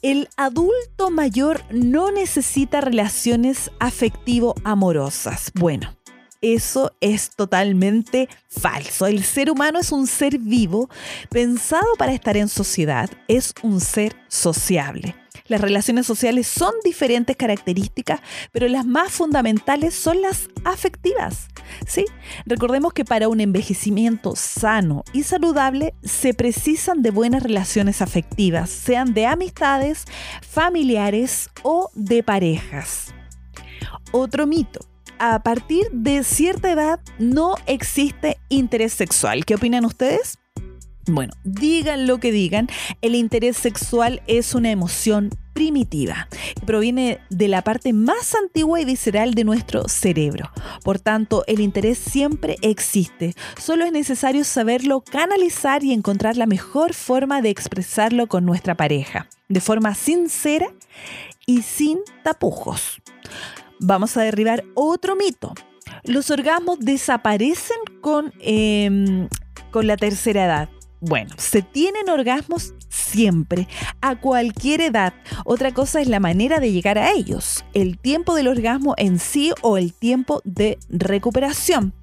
El 0.00 0.28
adulto 0.36 1.10
mayor 1.10 1.62
no 1.70 2.12
necesita 2.12 2.80
relaciones 2.80 3.72
afectivo-amorosas. 3.80 5.50
Bueno, 5.54 5.96
eso 6.40 6.92
es 7.00 7.30
totalmente 7.30 8.28
falso. 8.48 9.06
El 9.06 9.24
ser 9.24 9.50
humano 9.50 9.80
es 9.80 9.90
un 9.90 10.06
ser 10.06 10.38
vivo, 10.38 10.88
pensado 11.30 11.94
para 11.98 12.12
estar 12.12 12.36
en 12.36 12.48
sociedad, 12.48 13.10
es 13.26 13.52
un 13.62 13.80
ser 13.80 14.14
sociable. 14.28 15.16
Las 15.48 15.60
relaciones 15.60 16.06
sociales 16.06 16.46
son 16.46 16.72
diferentes 16.84 17.36
características, 17.36 18.20
pero 18.52 18.68
las 18.68 18.86
más 18.86 19.12
fundamentales 19.12 19.94
son 19.94 20.22
las 20.22 20.48
afectivas. 20.64 21.48
¿sí? 21.86 22.04
Recordemos 22.46 22.92
que 22.92 23.04
para 23.04 23.28
un 23.28 23.40
envejecimiento 23.40 24.34
sano 24.36 25.04
y 25.12 25.22
saludable 25.22 25.94
se 26.02 26.34
precisan 26.34 27.02
de 27.02 27.10
buenas 27.10 27.42
relaciones 27.42 28.02
afectivas, 28.02 28.70
sean 28.70 29.14
de 29.14 29.26
amistades, 29.26 30.04
familiares 30.40 31.50
o 31.62 31.90
de 31.94 32.22
parejas. 32.22 33.14
Otro 34.12 34.46
mito. 34.46 34.80
A 35.20 35.42
partir 35.42 35.90
de 35.90 36.22
cierta 36.22 36.70
edad 36.70 37.00
no 37.18 37.56
existe 37.66 38.38
interés 38.48 38.92
sexual. 38.92 39.44
¿Qué 39.44 39.56
opinan 39.56 39.84
ustedes? 39.84 40.38
Bueno, 41.08 41.32
digan 41.42 42.06
lo 42.06 42.18
que 42.18 42.32
digan, 42.32 42.68
el 43.00 43.14
interés 43.14 43.56
sexual 43.56 44.20
es 44.26 44.54
una 44.54 44.70
emoción 44.70 45.30
primitiva 45.54 46.28
que 46.54 46.66
proviene 46.66 47.18
de 47.30 47.48
la 47.48 47.62
parte 47.62 47.94
más 47.94 48.34
antigua 48.34 48.78
y 48.78 48.84
visceral 48.84 49.32
de 49.32 49.44
nuestro 49.44 49.88
cerebro. 49.88 50.50
Por 50.84 51.00
tanto, 51.00 51.44
el 51.46 51.60
interés 51.60 51.96
siempre 51.96 52.56
existe. 52.60 53.34
Solo 53.58 53.86
es 53.86 53.92
necesario 53.92 54.44
saberlo 54.44 55.00
canalizar 55.00 55.82
y 55.82 55.94
encontrar 55.94 56.36
la 56.36 56.46
mejor 56.46 56.92
forma 56.92 57.40
de 57.40 57.50
expresarlo 57.50 58.26
con 58.26 58.44
nuestra 58.44 58.76
pareja, 58.76 59.28
de 59.48 59.60
forma 59.60 59.94
sincera 59.94 60.66
y 61.46 61.62
sin 61.62 62.00
tapujos. 62.22 63.00
Vamos 63.80 64.14
a 64.18 64.22
derribar 64.22 64.62
otro 64.74 65.16
mito. 65.16 65.54
Los 66.04 66.30
orgasmos 66.30 66.80
desaparecen 66.80 67.78
con, 68.02 68.34
eh, 68.40 69.26
con 69.70 69.86
la 69.86 69.96
tercera 69.96 70.44
edad. 70.44 70.68
Bueno, 71.00 71.34
se 71.38 71.62
tienen 71.62 72.08
orgasmos 72.08 72.74
siempre, 72.88 73.68
a 74.00 74.20
cualquier 74.20 74.80
edad. 74.80 75.14
Otra 75.44 75.72
cosa 75.72 76.00
es 76.00 76.08
la 76.08 76.20
manera 76.20 76.60
de 76.60 76.72
llegar 76.72 76.98
a 76.98 77.12
ellos, 77.12 77.64
el 77.72 77.98
tiempo 77.98 78.34
del 78.34 78.48
orgasmo 78.48 78.94
en 78.96 79.18
sí 79.18 79.52
o 79.62 79.78
el 79.78 79.94
tiempo 79.94 80.42
de 80.44 80.78
recuperación. 80.88 81.94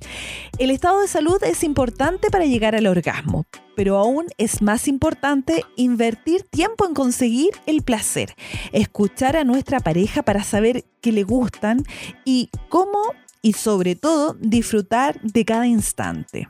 El 0.57 0.71
estado 0.71 1.01
de 1.01 1.07
salud 1.07 1.41
es 1.43 1.63
importante 1.63 2.29
para 2.29 2.45
llegar 2.45 2.75
al 2.75 2.87
orgasmo, 2.87 3.45
pero 3.75 3.97
aún 3.97 4.27
es 4.37 4.61
más 4.61 4.87
importante 4.87 5.63
invertir 5.75 6.43
tiempo 6.43 6.87
en 6.87 6.93
conseguir 6.93 7.49
el 7.65 7.81
placer, 7.81 8.35
escuchar 8.71 9.35
a 9.35 9.43
nuestra 9.43 9.79
pareja 9.79 10.23
para 10.23 10.43
saber 10.43 10.85
qué 11.01 11.11
le 11.11 11.23
gustan 11.23 11.83
y 12.23 12.49
cómo 12.69 12.99
y 13.41 13.53
sobre 13.53 13.95
todo 13.95 14.35
disfrutar 14.39 15.21
de 15.21 15.45
cada 15.45 15.67
instante. 15.67 16.47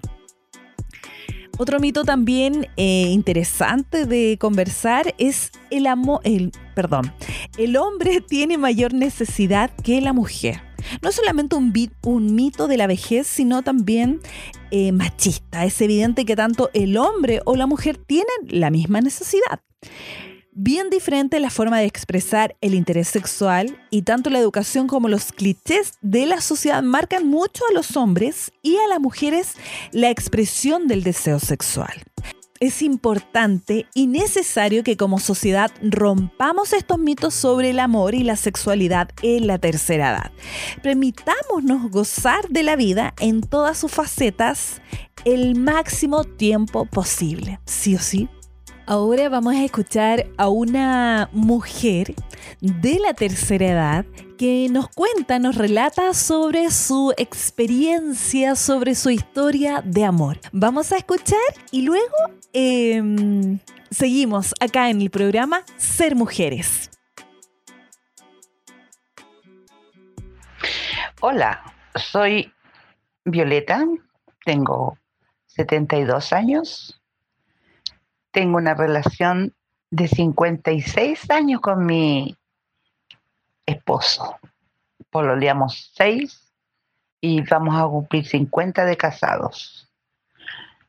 Otro 1.57 1.79
mito 1.79 2.03
también 2.03 2.67
eh, 2.75 3.09
interesante 3.11 4.05
de 4.05 4.37
conversar 4.39 5.15
es 5.17 5.51
el 5.69 5.87
amor, 5.87 6.19
el, 6.23 6.51
perdón, 6.75 7.13
el 7.57 7.77
hombre 7.77 8.21
tiene 8.27 8.57
mayor 8.57 8.93
necesidad 8.93 9.71
que 9.83 10.01
la 10.01 10.11
mujer. 10.11 10.61
No 11.01 11.09
es 11.09 11.15
solamente 11.15 11.55
un, 11.55 11.73
un 12.03 12.35
mito 12.35 12.67
de 12.67 12.77
la 12.77 12.87
vejez, 12.87 13.25
sino 13.25 13.63
también 13.63 14.19
eh, 14.69 14.91
machista. 14.91 15.65
Es 15.65 15.79
evidente 15.81 16.25
que 16.25 16.35
tanto 16.35 16.69
el 16.73 16.97
hombre 16.97 17.41
o 17.45 17.55
la 17.55 17.67
mujer 17.67 17.97
tienen 17.97 18.27
la 18.49 18.69
misma 18.69 19.01
necesidad. 19.01 19.61
Bien 20.57 20.89
diferente 20.89 21.41
la 21.41 21.49
forma 21.49 21.79
de 21.79 21.85
expresar 21.85 22.55
el 22.61 22.75
interés 22.75 23.09
sexual 23.09 23.77
y 23.89 24.03
tanto 24.03 24.29
la 24.29 24.39
educación 24.39 24.87
como 24.87 25.09
los 25.09 25.33
clichés 25.33 25.95
de 26.01 26.25
la 26.25 26.39
sociedad 26.39 26.81
marcan 26.81 27.27
mucho 27.27 27.65
a 27.69 27.73
los 27.73 27.97
hombres 27.97 28.53
y 28.61 28.77
a 28.77 28.87
las 28.87 29.01
mujeres 29.01 29.55
la 29.91 30.09
expresión 30.09 30.87
del 30.87 31.03
deseo 31.03 31.39
sexual. 31.39 32.05
es 32.61 32.81
importante 32.81 33.85
y 33.93 34.07
necesario 34.07 34.85
que 34.85 34.95
como 34.95 35.19
sociedad 35.19 35.71
rompamos 35.81 36.71
estos 36.71 36.99
mitos 36.99 37.33
sobre 37.33 37.71
el 37.71 37.79
amor 37.79 38.15
y 38.15 38.23
la 38.23 38.37
sexualidad 38.37 39.09
en 39.23 39.47
la 39.47 39.57
tercera 39.57 40.11
edad. 40.11 40.31
Permitámonos 40.81 41.91
gozar 41.91 42.47
de 42.47 42.63
la 42.63 42.77
vida 42.77 43.13
en 43.19 43.41
todas 43.41 43.77
sus 43.77 43.91
facetas 43.91 44.81
el 45.25 45.55
máximo 45.55 46.23
tiempo 46.23 46.85
posible, 46.85 47.59
sí 47.65 47.97
o 47.97 47.99
sí. 47.99 48.29
Ahora 48.87 49.29
vamos 49.29 49.55
a 49.55 49.63
escuchar 49.63 50.27
a 50.37 50.47
una 50.47 51.27
mujer 51.31 52.13
de 52.61 52.99
la 52.99 53.15
tercera 53.15 53.65
edad 53.65 54.05
que 54.37 54.67
nos 54.69 54.89
cuenta, 54.89 55.39
nos 55.39 55.55
relata 55.55 56.13
sobre 56.13 56.69
su 56.69 57.11
experiencia, 57.17 58.55
sobre 58.55 58.93
su 58.93 59.09
historia 59.09 59.81
de 59.83 60.05
amor. 60.05 60.39
Vamos 60.51 60.91
a 60.91 60.97
escuchar 60.97 61.39
y 61.71 61.81
luego 61.81 62.15
em, 62.53 63.57
seguimos 63.89 64.53
acá 64.59 64.91
en 64.91 65.01
el 65.01 65.09
programa 65.09 65.63
Ser 65.77 66.15
Mujeres. 66.15 66.91
Hola, 71.21 71.73
soy 71.95 72.53
Violeta, 73.23 73.83
tengo 74.45 74.99
72 75.47 76.33
años 76.33 77.01
tengo 78.35 78.57
una 78.57 78.73
relación 78.73 79.55
de 79.91 80.09
56 80.09 81.31
años 81.31 81.61
con 81.61 81.85
mi 81.85 82.37
esposo. 83.65 84.37
Pololeamos 85.09 85.93
6 85.95 86.51
y 87.21 87.41
vamos 87.43 87.79
a 87.79 87.87
cumplir 87.87 88.27
50 88.27 88.83
de 88.83 88.97
casados. 88.97 89.89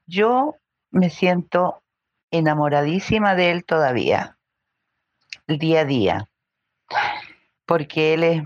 Yo 0.07 0.57
me 0.91 1.09
siento 1.09 1.81
enamoradísima 2.33 3.37
de 3.37 3.53
él 3.53 3.65
todavía, 3.65 4.37
el 5.47 5.59
día 5.59 5.83
a 5.83 5.85
día, 5.85 6.29
porque 7.65 8.15
él 8.15 8.25
es 8.25 8.43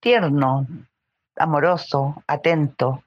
tierno, 0.00 0.66
amoroso, 1.36 2.20
atento, 2.26 3.04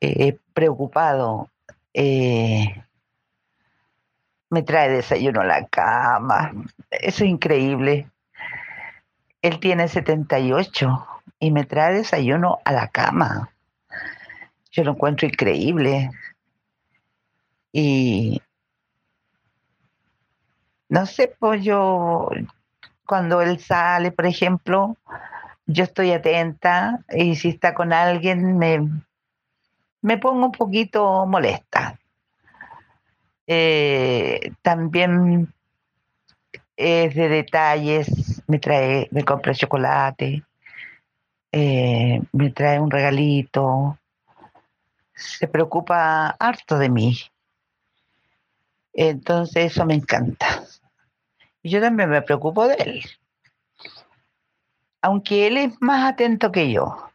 eh, 0.00 0.38
preocupado, 0.54 1.50
eh, 1.92 2.82
me 4.54 4.62
trae 4.62 4.88
desayuno 4.88 5.40
a 5.40 5.44
la 5.44 5.66
cama. 5.66 6.52
Eso 6.90 7.24
es 7.24 7.30
increíble. 7.30 8.08
Él 9.42 9.58
tiene 9.58 9.88
78 9.88 11.06
y 11.40 11.50
me 11.50 11.64
trae 11.64 11.94
desayuno 11.94 12.60
a 12.64 12.72
la 12.72 12.88
cama. 12.88 13.50
Yo 14.70 14.84
lo 14.84 14.92
encuentro 14.92 15.26
increíble. 15.26 16.10
Y 17.72 18.40
no 20.88 21.06
sé, 21.06 21.34
pues 21.38 21.64
yo, 21.64 22.30
cuando 23.04 23.42
él 23.42 23.58
sale, 23.58 24.12
por 24.12 24.26
ejemplo, 24.26 24.96
yo 25.66 25.82
estoy 25.82 26.12
atenta 26.12 27.00
y 27.10 27.34
si 27.34 27.48
está 27.48 27.74
con 27.74 27.92
alguien 27.92 28.56
me, 28.58 28.88
me 30.00 30.18
pongo 30.18 30.46
un 30.46 30.52
poquito 30.52 31.26
molesta. 31.26 31.98
Eh, 33.46 34.52
también 34.62 35.52
es 36.76 37.14
de 37.14 37.28
detalles, 37.28 38.42
me 38.46 38.58
trae, 38.58 39.08
me 39.10 39.24
compra 39.24 39.54
chocolate, 39.54 40.42
eh, 41.52 42.20
me 42.32 42.50
trae 42.50 42.80
un 42.80 42.90
regalito, 42.90 43.98
se 45.14 45.46
preocupa 45.46 46.30
harto 46.38 46.78
de 46.78 46.88
mí. 46.88 47.16
Entonces 48.92 49.72
eso 49.72 49.84
me 49.84 49.94
encanta. 49.94 50.64
Y 51.62 51.70
yo 51.70 51.80
también 51.80 52.10
me 52.10 52.22
preocupo 52.22 52.66
de 52.68 52.74
él. 52.74 53.04
Aunque 55.02 55.46
él 55.46 55.58
es 55.58 55.74
más 55.80 56.12
atento 56.12 56.50
que 56.50 56.72
yo, 56.72 57.10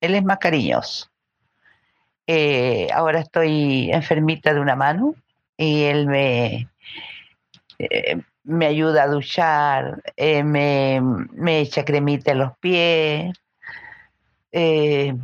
él 0.00 0.14
es 0.14 0.24
más 0.24 0.38
cariñoso. 0.38 1.08
Eh, 2.26 2.88
ahora 2.92 3.20
estoy 3.20 3.90
enfermita 3.90 4.54
de 4.54 4.60
una 4.60 4.76
mano 4.76 5.14
y 5.60 5.84
él 5.84 6.06
me, 6.06 6.70
eh, 7.78 8.22
me 8.44 8.64
ayuda 8.64 9.02
a 9.02 9.08
duchar, 9.08 10.02
eh, 10.16 10.42
me, 10.42 11.60
echa 11.60 11.84
cremita 11.84 12.32
en 12.32 12.38
los 12.38 12.56
pies, 12.56 13.36
eh, 14.52 15.14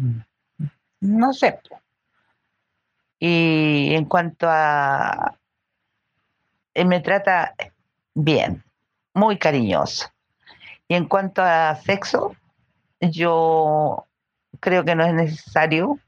no 1.01 1.33
sé. 1.33 1.59
Y 3.19 3.95
en 3.95 4.05
cuanto 4.05 4.47
a... 4.51 5.39
Me 6.75 7.01
trata 7.01 7.55
bien, 8.13 8.63
muy 9.15 9.39
cariñoso. 9.39 10.11
Y 10.87 10.97
en 10.97 11.09
cuanto 11.09 11.43
a 11.43 11.77
sexo, 11.77 12.37
yo 13.01 14.07
creo 14.61 14.85
que 14.85 14.95
no 14.95 15.07
es 15.07 15.15
necesario. 15.15 15.99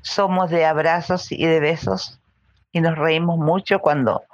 Somos 0.00 0.48
de 0.48 0.64
abrazos 0.64 1.30
y 1.30 1.44
de 1.44 1.60
besos 1.60 2.18
y 2.76 2.80
nos 2.82 2.98
reímos 2.98 3.38
mucho 3.38 3.78
cuando 3.78 4.24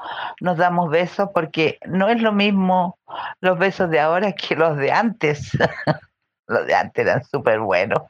nos 0.41 0.57
damos 0.57 0.91
besos 0.91 1.29
porque 1.33 1.79
no 1.87 2.09
es 2.09 2.21
lo 2.21 2.33
mismo 2.33 2.99
los 3.41 3.57
besos 3.57 3.89
de 3.89 4.01
ahora 4.01 4.33
que 4.33 4.57
los 4.57 4.77
de 4.79 4.91
antes. 4.91 5.53
los 6.49 6.67
de 6.67 6.75
antes 6.75 7.07
eran 7.07 7.23
súper 7.23 7.61
buenos. 7.61 8.03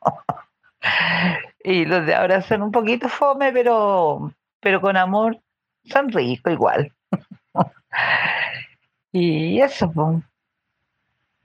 y 1.65 1.85
los 1.85 2.07
de 2.07 2.15
ahora 2.15 2.41
son 2.41 2.63
un 2.63 2.73
poquito 2.73 3.11
fome, 3.11 3.53
pero, 3.53 4.33
pero 4.61 4.81
con 4.81 4.97
amor 4.97 5.39
son 5.85 6.11
ricos 6.11 6.51
igual. 6.51 6.91
y 9.13 9.61
eso, 9.61 10.23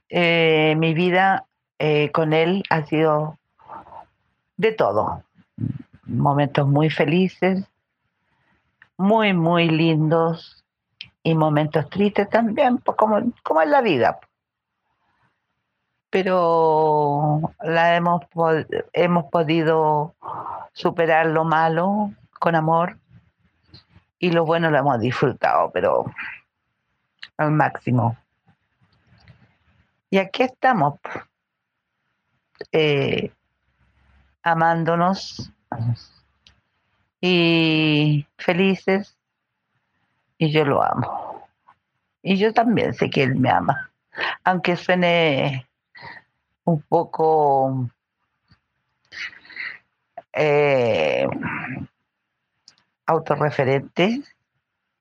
eh, 0.08 0.76
mi 0.78 0.94
vida 0.94 1.44
eh, 1.78 2.10
con 2.10 2.32
él 2.32 2.62
ha 2.70 2.86
sido 2.86 3.38
de 4.56 4.72
todo. 4.72 5.24
Momentos 6.06 6.66
muy 6.66 6.88
felices, 6.88 7.68
muy, 8.98 9.32
muy 9.32 9.68
lindos 9.68 10.64
y 11.22 11.34
momentos 11.34 11.88
tristes 11.88 12.28
también, 12.28 12.78
pues 12.78 12.96
como, 12.96 13.32
como 13.42 13.62
es 13.62 13.68
la 13.68 13.80
vida. 13.80 14.18
Pero 16.10 17.52
la 17.62 17.96
hemos, 17.96 18.22
hemos 18.92 19.24
podido 19.26 20.14
superar 20.72 21.26
lo 21.26 21.44
malo 21.44 22.12
con 22.38 22.54
amor 22.54 22.98
y 24.18 24.32
lo 24.32 24.44
bueno 24.44 24.70
lo 24.70 24.78
hemos 24.78 25.00
disfrutado, 25.00 25.70
pero 25.70 26.06
al 27.36 27.52
máximo. 27.52 28.16
Y 30.10 30.18
aquí 30.18 30.42
estamos, 30.42 30.94
eh, 32.72 33.30
amándonos 34.42 35.52
y 37.20 38.26
felices 38.36 39.16
y 40.38 40.50
yo 40.50 40.64
lo 40.64 40.82
amo. 40.82 41.48
Y 42.22 42.36
yo 42.36 42.52
también 42.52 42.94
sé 42.94 43.10
que 43.10 43.22
él 43.22 43.36
me 43.36 43.50
ama, 43.50 43.90
aunque 44.44 44.76
suene 44.76 45.66
un 46.64 46.82
poco 46.82 47.88
eh, 50.32 51.26
autorreferente, 53.06 54.22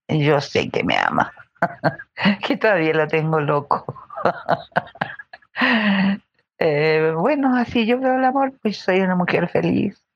yo 0.08 0.39
sé 0.41 0.69
que 0.69 0.84
me 0.84 0.97
ama, 0.97 1.34
que 2.47 2.58
todavía 2.58 2.93
lo 2.93 3.08
tengo 3.08 3.39
loco. 3.39 3.86
Eh, 6.60 7.13
bueno, 7.15 7.56
así 7.56 7.86
yo 7.86 7.99
veo 7.99 8.15
el 8.15 8.25
amor, 8.25 8.51
pues 8.63 8.80
soy 8.80 9.01
una 9.01 9.15
mujer 9.15 9.47
feliz 9.47 10.07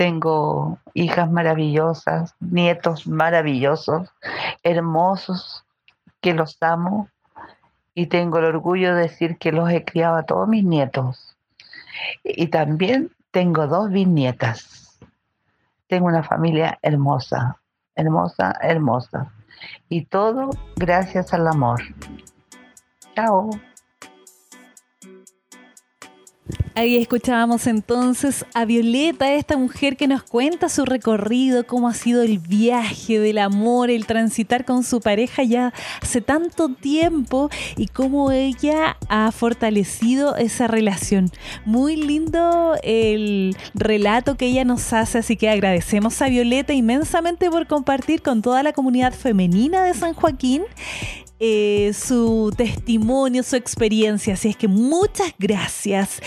tengo 0.00 0.78
hijas 0.94 1.30
maravillosas, 1.30 2.34
nietos 2.40 3.06
maravillosos, 3.06 4.08
hermosos, 4.62 5.66
que 6.22 6.32
los 6.32 6.56
amo 6.62 7.10
y 7.94 8.06
tengo 8.06 8.38
el 8.38 8.46
orgullo 8.46 8.94
de 8.94 9.02
decir 9.02 9.36
que 9.36 9.52
los 9.52 9.68
he 9.70 9.84
criado 9.84 10.16
a 10.16 10.22
todos 10.22 10.48
mis 10.48 10.64
nietos. 10.64 11.36
Y 12.24 12.46
también 12.46 13.10
tengo 13.30 13.66
dos 13.66 13.90
bisnietas. 13.90 14.98
Tengo 15.86 16.06
una 16.06 16.22
familia 16.22 16.78
hermosa, 16.80 17.58
hermosa, 17.94 18.54
hermosa. 18.62 19.30
Y 19.90 20.06
todo 20.06 20.48
gracias 20.76 21.34
al 21.34 21.46
amor. 21.46 21.82
Chao. 23.14 23.50
Ahí 26.74 26.96
escuchábamos 26.96 27.66
entonces 27.66 28.46
a 28.54 28.64
Violeta, 28.64 29.34
esta 29.34 29.56
mujer 29.56 29.96
que 29.96 30.08
nos 30.08 30.22
cuenta 30.22 30.68
su 30.68 30.84
recorrido, 30.84 31.66
cómo 31.66 31.88
ha 31.88 31.94
sido 31.94 32.22
el 32.22 32.38
viaje 32.38 33.18
del 33.18 33.38
amor, 33.38 33.90
el 33.90 34.06
transitar 34.06 34.64
con 34.64 34.82
su 34.82 35.00
pareja 35.00 35.42
ya 35.42 35.74
hace 36.00 36.20
tanto 36.20 36.68
tiempo 36.68 37.50
y 37.76 37.88
cómo 37.88 38.30
ella 38.30 38.96
ha 39.08 39.30
fortalecido 39.32 40.36
esa 40.36 40.68
relación. 40.68 41.30
Muy 41.64 41.96
lindo 41.96 42.76
el 42.82 43.56
relato 43.74 44.36
que 44.36 44.46
ella 44.46 44.64
nos 44.64 44.92
hace, 44.92 45.18
así 45.18 45.36
que 45.36 45.50
agradecemos 45.50 46.22
a 46.22 46.28
Violeta 46.28 46.72
inmensamente 46.72 47.50
por 47.50 47.66
compartir 47.66 48.22
con 48.22 48.42
toda 48.42 48.62
la 48.62 48.72
comunidad 48.72 49.12
femenina 49.12 49.84
de 49.84 49.94
San 49.94 50.14
Joaquín 50.14 50.62
eh, 51.40 51.92
su 51.94 52.52
testimonio, 52.54 53.42
su 53.42 53.56
experiencia. 53.56 54.34
Así 54.34 54.50
es 54.50 54.56
que 54.56 54.68
muchas 54.68 55.32
gracias. 55.38 56.20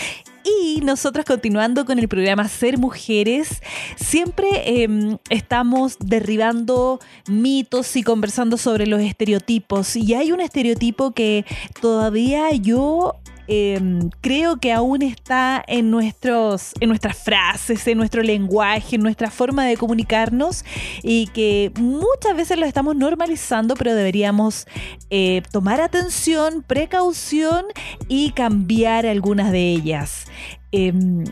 Y 0.44 0.80
nosotros 0.82 1.24
continuando 1.24 1.86
con 1.86 1.98
el 1.98 2.06
programa 2.06 2.48
Ser 2.48 2.76
Mujeres, 2.76 3.62
siempre 3.96 4.82
em, 4.82 5.16
estamos 5.30 5.96
derribando 6.00 7.00
mitos 7.28 7.96
y 7.96 8.02
conversando 8.02 8.58
sobre 8.58 8.86
los 8.86 9.00
estereotipos. 9.00 9.96
Y 9.96 10.12
hay 10.14 10.32
un 10.32 10.42
estereotipo 10.42 11.12
que 11.12 11.46
todavía 11.80 12.50
yo 12.52 13.16
Em, 13.46 14.10
creo 14.20 14.56
que 14.58 14.72
aún 14.72 15.02
está 15.02 15.62
en, 15.66 15.90
nuestros, 15.90 16.72
en 16.80 16.88
nuestras 16.88 17.16
frases, 17.16 17.86
en 17.86 17.98
nuestro 17.98 18.22
lenguaje, 18.22 18.96
en 18.96 19.02
nuestra 19.02 19.30
forma 19.30 19.66
de 19.66 19.76
comunicarnos 19.76 20.64
y 21.02 21.26
que 21.28 21.70
muchas 21.78 22.36
veces 22.36 22.58
lo 22.58 22.64
estamos 22.64 22.96
normalizando, 22.96 23.74
pero 23.74 23.94
deberíamos 23.94 24.66
eh, 25.10 25.42
tomar 25.52 25.80
atención, 25.80 26.64
precaución 26.66 27.66
y 28.08 28.30
cambiar 28.30 29.06
algunas 29.06 29.52
de 29.52 29.72
ellas. 29.72 30.24
Em, 30.72 31.24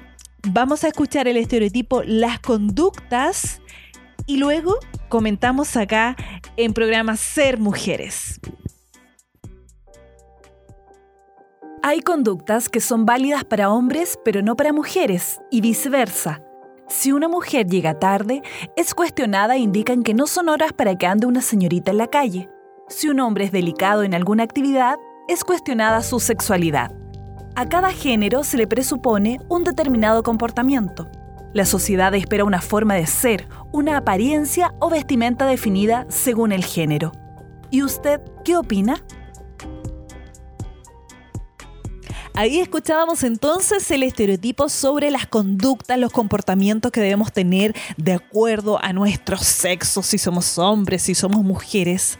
vamos 0.48 0.84
a 0.84 0.88
escuchar 0.88 1.28
el 1.28 1.38
estereotipo 1.38 2.02
las 2.02 2.40
conductas 2.40 3.62
y 4.26 4.36
luego 4.36 4.76
comentamos 5.08 5.76
acá 5.76 6.16
en 6.56 6.74
programa 6.74 7.16
Ser 7.16 7.58
Mujeres. 7.58 8.38
Hay 11.84 12.00
conductas 12.00 12.68
que 12.68 12.78
son 12.78 13.06
válidas 13.06 13.42
para 13.42 13.68
hombres 13.68 14.16
pero 14.24 14.40
no 14.40 14.54
para 14.54 14.72
mujeres 14.72 15.40
y 15.50 15.60
viceversa. 15.60 16.40
Si 16.88 17.10
una 17.10 17.26
mujer 17.26 17.66
llega 17.66 17.98
tarde, 17.98 18.42
es 18.76 18.94
cuestionada 18.94 19.56
e 19.56 19.58
indican 19.58 20.04
que 20.04 20.14
no 20.14 20.28
son 20.28 20.48
horas 20.48 20.72
para 20.72 20.94
que 20.94 21.08
ande 21.08 21.26
una 21.26 21.40
señorita 21.40 21.90
en 21.90 21.98
la 21.98 22.06
calle. 22.06 22.48
Si 22.88 23.08
un 23.08 23.18
hombre 23.18 23.46
es 23.46 23.50
delicado 23.50 24.04
en 24.04 24.14
alguna 24.14 24.44
actividad, 24.44 24.96
es 25.26 25.42
cuestionada 25.42 26.02
su 26.02 26.20
sexualidad. 26.20 26.94
A 27.56 27.68
cada 27.68 27.90
género 27.90 28.44
se 28.44 28.58
le 28.58 28.68
presupone 28.68 29.40
un 29.48 29.64
determinado 29.64 30.22
comportamiento. 30.22 31.08
La 31.52 31.64
sociedad 31.64 32.14
espera 32.14 32.44
una 32.44 32.60
forma 32.60 32.94
de 32.94 33.06
ser, 33.06 33.48
una 33.72 33.96
apariencia 33.96 34.72
o 34.78 34.88
vestimenta 34.88 35.46
definida 35.46 36.06
según 36.08 36.52
el 36.52 36.64
género. 36.64 37.10
¿Y 37.70 37.82
usted 37.82 38.20
qué 38.44 38.56
opina? 38.56 39.02
Ahí 42.34 42.60
escuchábamos 42.60 43.24
entonces 43.24 43.90
el 43.90 44.02
estereotipo 44.02 44.70
sobre 44.70 45.10
las 45.10 45.26
conductas, 45.26 45.98
los 45.98 46.12
comportamientos 46.12 46.90
que 46.90 47.02
debemos 47.02 47.30
tener 47.30 47.74
de 47.98 48.14
acuerdo 48.14 48.82
a 48.82 48.94
nuestro 48.94 49.36
sexo, 49.36 50.02
si 50.02 50.16
somos 50.16 50.56
hombres, 50.56 51.02
si 51.02 51.14
somos 51.14 51.44
mujeres. 51.44 52.18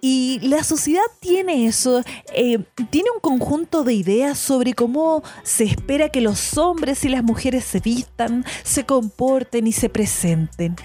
Y 0.00 0.38
la 0.42 0.62
sociedad 0.62 1.02
tiene 1.18 1.66
eso, 1.66 2.02
eh, 2.32 2.58
tiene 2.90 3.10
un 3.12 3.20
conjunto 3.20 3.82
de 3.82 3.92
ideas 3.92 4.38
sobre 4.38 4.72
cómo 4.72 5.22
se 5.42 5.64
espera 5.64 6.08
que 6.08 6.20
los 6.20 6.56
hombres 6.56 7.04
y 7.04 7.08
las 7.08 7.24
mujeres 7.24 7.64
se 7.64 7.80
vistan, 7.80 8.44
se 8.62 8.86
comporten 8.86 9.66
y 9.66 9.72
se 9.72 9.88
presenten. 9.88 10.76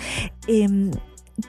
Em, 0.48 0.92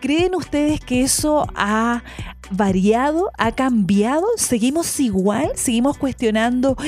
¿Creen 0.00 0.34
ustedes 0.34 0.80
que 0.80 1.02
eso 1.02 1.46
ha 1.54 2.02
variado, 2.50 3.30
ha 3.38 3.52
cambiado? 3.52 4.26
¿Seguimos 4.36 4.98
igual? 4.98 5.52
¿Seguimos 5.54 5.96
cuestionando? 5.96 6.76
¡Ah! 6.78 6.84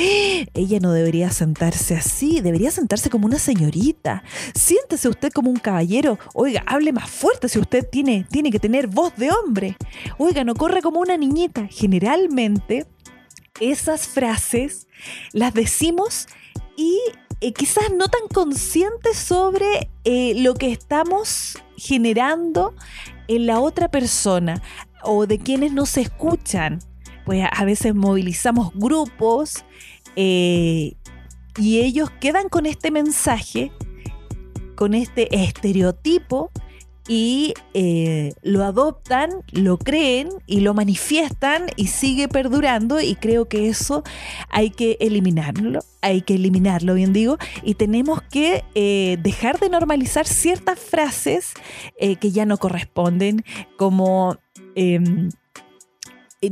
Ella 0.55 0.80
no 0.80 0.92
debería 0.92 1.30
sentarse 1.30 1.94
así, 1.94 2.40
debería 2.40 2.70
sentarse 2.70 3.09
como 3.09 3.26
una 3.26 3.38
señorita. 3.38 4.24
Siéntese 4.55 5.09
usted 5.09 5.32
como 5.32 5.51
un 5.51 5.59
caballero. 5.59 6.18
Oiga, 6.34 6.62
hable 6.66 6.92
más 6.92 7.09
fuerte 7.09 7.49
si 7.49 7.59
usted 7.59 7.88
tiene, 7.88 8.26
tiene 8.30 8.51
que 8.51 8.59
tener 8.59 8.88
voz 8.88 9.14
de 9.16 9.30
hombre. 9.30 9.76
Oiga, 10.18 10.42
no 10.42 10.55
corre 10.55 10.82
como 10.82 11.01
una 11.01 11.16
niñita. 11.16 11.68
Generalmente 11.70 12.86
esas 13.61 14.09
frases 14.09 14.88
las 15.32 15.55
decimos 15.55 16.26
y 16.76 16.99
eh, 17.40 17.53
quizás 17.53 17.92
no 17.94 18.09
tan 18.09 18.26
conscientes 18.32 19.16
sobre 19.16 19.90
eh, 20.05 20.34
lo 20.36 20.55
que 20.55 20.72
estamos 20.72 21.59
generando 21.79 22.74
en 23.29 23.47
la 23.47 23.61
otra 23.61 23.89
persona 23.89 24.62
o 25.03 25.26
de 25.26 25.39
quienes 25.39 25.72
nos 25.72 25.97
escuchan. 25.97 26.81
Pues 27.24 27.47
a 27.51 27.64
veces 27.64 27.95
movilizamos 27.95 28.72
grupos 28.74 29.64
eh, 30.16 30.95
y 31.57 31.81
ellos 31.81 32.11
quedan 32.20 32.49
con 32.49 32.66
este 32.66 32.91
mensaje, 32.91 33.70
con 34.74 34.95
este 34.95 35.35
estereotipo 35.43 36.51
y 37.09 37.54
eh, 37.72 38.34
lo 38.42 38.62
adoptan, 38.64 39.30
lo 39.50 39.78
creen 39.78 40.28
y 40.46 40.61
lo 40.61 40.74
manifiestan 40.74 41.66
y 41.74 41.86
sigue 41.86 42.28
perdurando 42.28 43.00
y 43.00 43.14
creo 43.14 43.48
que 43.48 43.68
eso 43.68 44.04
hay 44.50 44.68
que 44.70 44.98
eliminarlo, 45.00 45.80
hay 46.02 46.20
que 46.20 46.34
eliminarlo, 46.34 46.94
bien 46.94 47.14
digo, 47.14 47.38
y 47.62 47.74
tenemos 47.74 48.20
que 48.22 48.62
eh, 48.74 49.16
dejar 49.22 49.59
de 49.59 49.70
normalizar 49.70 50.26
ciertas 50.26 50.78
frases 50.78 51.54
eh, 51.98 52.16
que 52.16 52.30
ya 52.30 52.46
no 52.46 52.59
corresponden 52.59 53.42
como... 53.76 54.36
Em, 54.76 55.30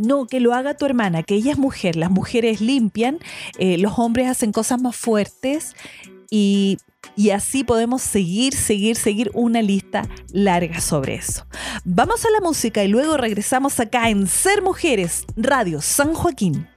no, 0.00 0.26
que 0.26 0.40
lo 0.40 0.52
haga 0.52 0.76
tu 0.76 0.84
hermana, 0.84 1.22
que 1.22 1.36
ella 1.36 1.52
es 1.52 1.58
mujer, 1.58 1.94
las 1.94 2.10
mujeres 2.10 2.60
limpian, 2.60 3.20
los 3.56 4.00
hombres 4.00 4.26
hacen 4.26 4.50
cosas 4.50 4.82
más 4.82 4.96
fuertes 4.96 5.76
y 6.28 6.78
y 7.14 7.30
así 7.30 7.64
podemos 7.64 8.02
seguir, 8.02 8.54
seguir, 8.54 8.96
seguir 8.96 9.30
una 9.34 9.62
lista 9.62 10.08
larga 10.32 10.80
sobre 10.80 11.14
eso. 11.14 11.46
Vamos 11.84 12.24
a 12.24 12.30
la 12.30 12.40
música 12.40 12.82
y 12.82 12.88
luego 12.88 13.16
regresamos 13.16 13.78
acá 13.80 14.08
en 14.10 14.26
Ser 14.26 14.62
Mujeres, 14.62 15.24
Radio 15.36 15.80
San 15.80 16.14
Joaquín. 16.14 16.68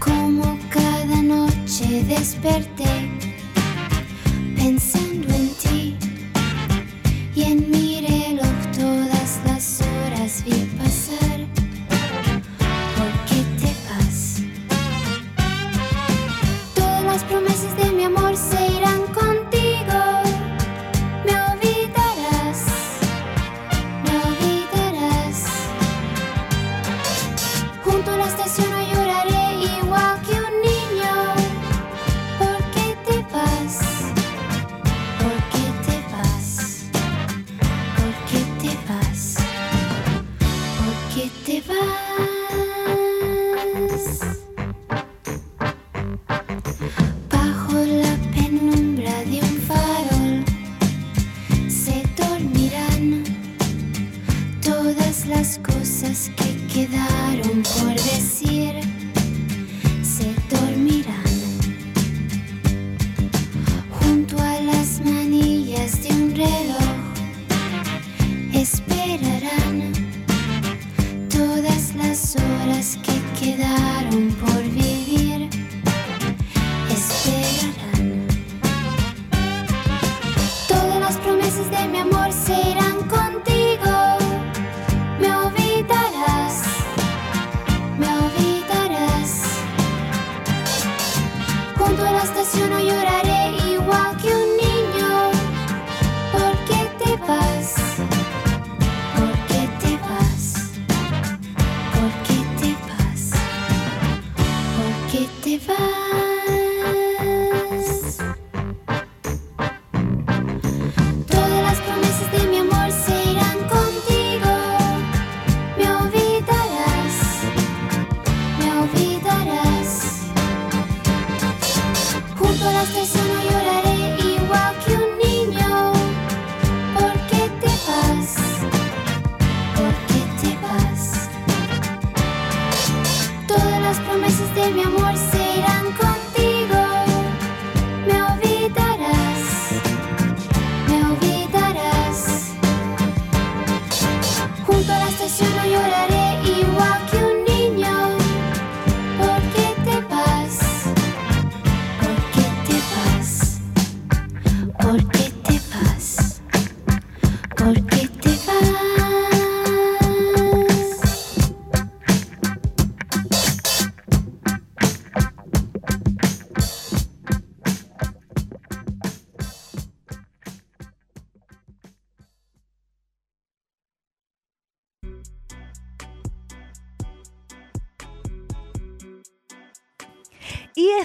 Como 0.00 0.58
cada 0.70 1.22
noche 1.22 2.02
desperté 2.08 3.11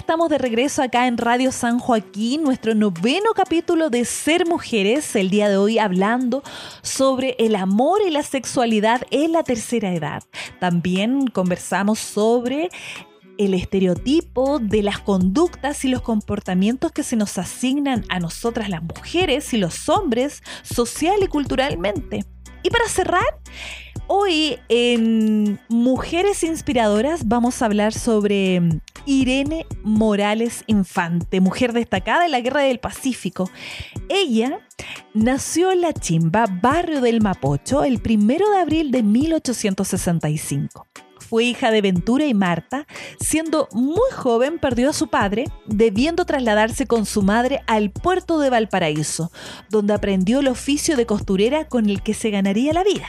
estamos 0.08 0.30
de 0.30 0.38
regreso 0.38 0.82
acá 0.82 1.06
en 1.06 1.18
Radio 1.18 1.52
San 1.52 1.78
Joaquín, 1.78 2.42
nuestro 2.42 2.74
noveno 2.74 3.34
capítulo 3.36 3.90
de 3.90 4.06
Ser 4.06 4.46
Mujeres, 4.46 5.14
el 5.14 5.28
día 5.28 5.50
de 5.50 5.58
hoy 5.58 5.78
hablando 5.78 6.42
sobre 6.80 7.36
el 7.38 7.54
amor 7.54 8.00
y 8.00 8.10
la 8.10 8.22
sexualidad 8.22 9.02
en 9.10 9.32
la 9.32 9.42
tercera 9.42 9.92
edad. 9.92 10.22
También 10.60 11.26
conversamos 11.26 11.98
sobre 11.98 12.70
el 13.36 13.52
estereotipo 13.52 14.58
de 14.58 14.82
las 14.82 14.98
conductas 14.98 15.84
y 15.84 15.88
los 15.88 16.00
comportamientos 16.00 16.90
que 16.90 17.02
se 17.02 17.16
nos 17.16 17.36
asignan 17.36 18.06
a 18.08 18.18
nosotras 18.18 18.70
las 18.70 18.82
mujeres 18.82 19.52
y 19.52 19.58
los 19.58 19.90
hombres 19.90 20.42
social 20.62 21.18
y 21.22 21.26
culturalmente. 21.26 22.24
Y 22.62 22.70
para 22.70 22.88
cerrar, 22.88 23.40
hoy 24.08 24.58
en 24.68 25.60
Mujeres 25.68 26.42
Inspiradoras 26.42 27.28
vamos 27.28 27.62
a 27.62 27.66
hablar 27.66 27.92
sobre 27.92 28.80
Irene 29.06 29.66
Morales 29.84 30.64
Infante, 30.66 31.40
mujer 31.40 31.72
destacada 31.72 32.24
en 32.24 32.32
la 32.32 32.40
Guerra 32.40 32.62
del 32.62 32.80
Pacífico. 32.80 33.48
Ella 34.08 34.60
nació 35.14 35.70
en 35.70 35.82
La 35.82 35.92
Chimba, 35.92 36.46
barrio 36.46 37.00
del 37.00 37.20
Mapocho, 37.20 37.84
el 37.84 38.00
1 38.04 38.26
de 38.50 38.58
abril 38.60 38.90
de 38.90 39.02
1865. 39.02 40.86
Fue 41.20 41.44
hija 41.44 41.70
de 41.70 41.82
Ventura 41.82 42.24
y 42.24 42.32
Marta. 42.32 42.86
Siendo 43.20 43.68
muy 43.72 44.10
joven 44.16 44.58
perdió 44.58 44.88
a 44.88 44.94
su 44.94 45.08
padre, 45.08 45.44
debiendo 45.66 46.24
trasladarse 46.24 46.86
con 46.86 47.04
su 47.04 47.22
madre 47.22 47.60
al 47.66 47.90
puerto 47.90 48.38
de 48.38 48.48
Valparaíso, 48.48 49.30
donde 49.68 49.92
aprendió 49.92 50.40
el 50.40 50.48
oficio 50.48 50.96
de 50.96 51.04
costurera 51.04 51.68
con 51.68 51.90
el 51.90 52.02
que 52.02 52.14
se 52.14 52.30
ganaría 52.30 52.72
la 52.72 52.82
vida. 52.82 53.08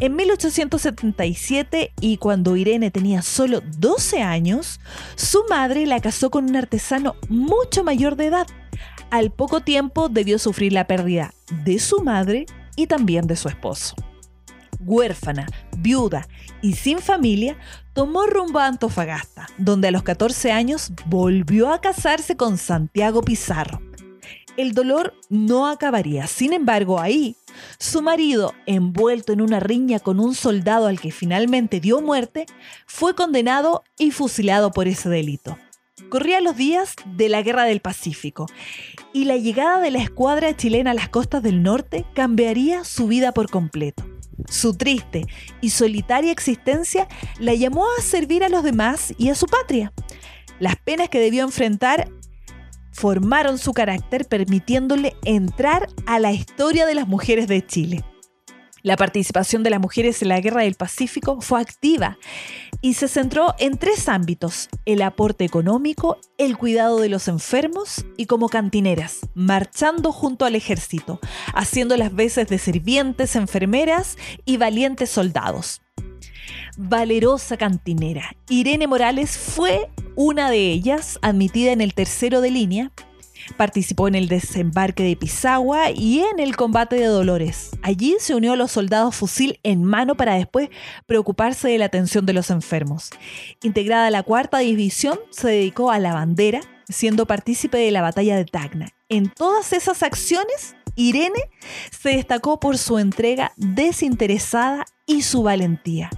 En 0.00 0.16
1877, 0.16 1.92
y 2.00 2.16
cuando 2.16 2.56
Irene 2.56 2.90
tenía 2.90 3.20
solo 3.20 3.60
12 3.78 4.22
años, 4.22 4.80
su 5.14 5.44
madre 5.50 5.86
la 5.86 6.00
casó 6.00 6.30
con 6.30 6.48
un 6.48 6.56
artesano 6.56 7.16
mucho 7.28 7.84
mayor 7.84 8.16
de 8.16 8.26
edad. 8.26 8.46
Al 9.10 9.30
poco 9.30 9.60
tiempo 9.60 10.08
debió 10.08 10.38
sufrir 10.38 10.72
la 10.72 10.86
pérdida 10.86 11.34
de 11.64 11.78
su 11.78 12.02
madre 12.02 12.46
y 12.76 12.86
también 12.86 13.26
de 13.26 13.36
su 13.36 13.48
esposo 13.48 13.94
huérfana, 14.80 15.46
viuda 15.78 16.26
y 16.62 16.74
sin 16.74 16.98
familia, 16.98 17.56
tomó 17.92 18.26
rumbo 18.26 18.58
a 18.58 18.66
Antofagasta, 18.66 19.46
donde 19.58 19.88
a 19.88 19.90
los 19.90 20.02
14 20.02 20.52
años 20.52 20.92
volvió 21.06 21.72
a 21.72 21.80
casarse 21.80 22.36
con 22.36 22.58
Santiago 22.58 23.22
Pizarro. 23.22 23.80
El 24.60 24.74
dolor 24.74 25.14
no 25.30 25.68
acabaría, 25.68 26.26
sin 26.26 26.52
embargo 26.52 27.00
ahí, 27.00 27.34
su 27.78 28.02
marido, 28.02 28.52
envuelto 28.66 29.32
en 29.32 29.40
una 29.40 29.58
riña 29.58 30.00
con 30.00 30.20
un 30.20 30.34
soldado 30.34 30.86
al 30.86 31.00
que 31.00 31.12
finalmente 31.12 31.80
dio 31.80 32.02
muerte, 32.02 32.44
fue 32.86 33.14
condenado 33.14 33.84
y 33.98 34.10
fusilado 34.10 34.70
por 34.70 34.86
ese 34.86 35.08
delito. 35.08 35.56
Corrían 36.10 36.44
los 36.44 36.58
días 36.58 36.94
de 37.06 37.30
la 37.30 37.40
Guerra 37.40 37.64
del 37.64 37.80
Pacífico 37.80 38.48
y 39.14 39.24
la 39.24 39.38
llegada 39.38 39.80
de 39.80 39.92
la 39.92 40.02
escuadra 40.02 40.54
chilena 40.54 40.90
a 40.90 40.94
las 40.94 41.08
costas 41.08 41.42
del 41.42 41.62
norte 41.62 42.04
cambiaría 42.14 42.84
su 42.84 43.06
vida 43.06 43.32
por 43.32 43.48
completo. 43.48 44.04
Su 44.46 44.74
triste 44.74 45.24
y 45.62 45.70
solitaria 45.70 46.32
existencia 46.32 47.08
la 47.38 47.54
llamó 47.54 47.86
a 47.98 48.02
servir 48.02 48.44
a 48.44 48.50
los 48.50 48.62
demás 48.62 49.14
y 49.16 49.30
a 49.30 49.34
su 49.34 49.46
patria. 49.46 49.94
Las 50.58 50.76
penas 50.76 51.08
que 51.08 51.18
debió 51.18 51.44
enfrentar 51.44 52.10
formaron 52.90 53.58
su 53.58 53.72
carácter 53.72 54.26
permitiéndole 54.26 55.16
entrar 55.24 55.88
a 56.06 56.18
la 56.18 56.32
historia 56.32 56.86
de 56.86 56.94
las 56.94 57.08
mujeres 57.08 57.48
de 57.48 57.64
Chile. 57.66 58.04
La 58.82 58.96
participación 58.96 59.62
de 59.62 59.70
las 59.70 59.80
mujeres 59.80 60.22
en 60.22 60.28
la 60.28 60.40
Guerra 60.40 60.62
del 60.62 60.74
Pacífico 60.74 61.40
fue 61.42 61.60
activa 61.60 62.16
y 62.80 62.94
se 62.94 63.08
centró 63.08 63.54
en 63.58 63.76
tres 63.76 64.08
ámbitos, 64.08 64.70
el 64.86 65.02
aporte 65.02 65.44
económico, 65.44 66.18
el 66.38 66.56
cuidado 66.56 66.98
de 66.98 67.10
los 67.10 67.28
enfermos 67.28 68.06
y 68.16 68.24
como 68.24 68.48
cantineras, 68.48 69.20
marchando 69.34 70.12
junto 70.12 70.46
al 70.46 70.54
ejército, 70.54 71.20
haciendo 71.52 71.98
las 71.98 72.14
veces 72.14 72.48
de 72.48 72.58
sirvientes, 72.58 73.36
enfermeras 73.36 74.16
y 74.46 74.56
valientes 74.56 75.10
soldados. 75.10 75.82
Valerosa 76.78 77.58
cantinera, 77.58 78.34
Irene 78.48 78.86
Morales 78.86 79.36
fue 79.36 79.90
una 80.16 80.50
de 80.50 80.70
ellas, 80.70 81.18
admitida 81.22 81.72
en 81.72 81.80
el 81.80 81.94
tercero 81.94 82.40
de 82.40 82.50
línea, 82.50 82.92
Participó 83.56 84.08
en 84.08 84.14
el 84.14 84.28
desembarque 84.28 85.02
de 85.02 85.16
Pisagua 85.16 85.90
y 85.90 86.20
en 86.20 86.38
el 86.38 86.56
combate 86.56 86.96
de 86.96 87.06
Dolores. 87.06 87.70
Allí 87.82 88.16
se 88.20 88.34
unió 88.34 88.52
a 88.52 88.56
los 88.56 88.72
soldados 88.72 89.16
fusil 89.16 89.58
en 89.62 89.84
mano 89.84 90.14
para 90.14 90.34
después 90.34 90.70
preocuparse 91.06 91.68
de 91.68 91.78
la 91.78 91.86
atención 91.86 92.26
de 92.26 92.32
los 92.32 92.50
enfermos. 92.50 93.10
Integrada 93.62 94.06
a 94.06 94.10
la 94.10 94.22
cuarta 94.22 94.58
división, 94.58 95.18
se 95.30 95.48
dedicó 95.48 95.90
a 95.90 95.98
la 95.98 96.14
bandera, 96.14 96.60
siendo 96.88 97.26
partícipe 97.26 97.78
de 97.78 97.90
la 97.90 98.02
batalla 98.02 98.36
de 98.36 98.44
Tacna. 98.44 98.88
En 99.08 99.30
todas 99.30 99.72
esas 99.72 100.02
acciones, 100.02 100.76
Irene 100.96 101.50
se 101.90 102.10
destacó 102.10 102.60
por 102.60 102.78
su 102.78 102.98
entrega 102.98 103.52
desinteresada 103.56 104.84
y 105.06 105.22
su 105.22 105.42
valentía 105.42 106.10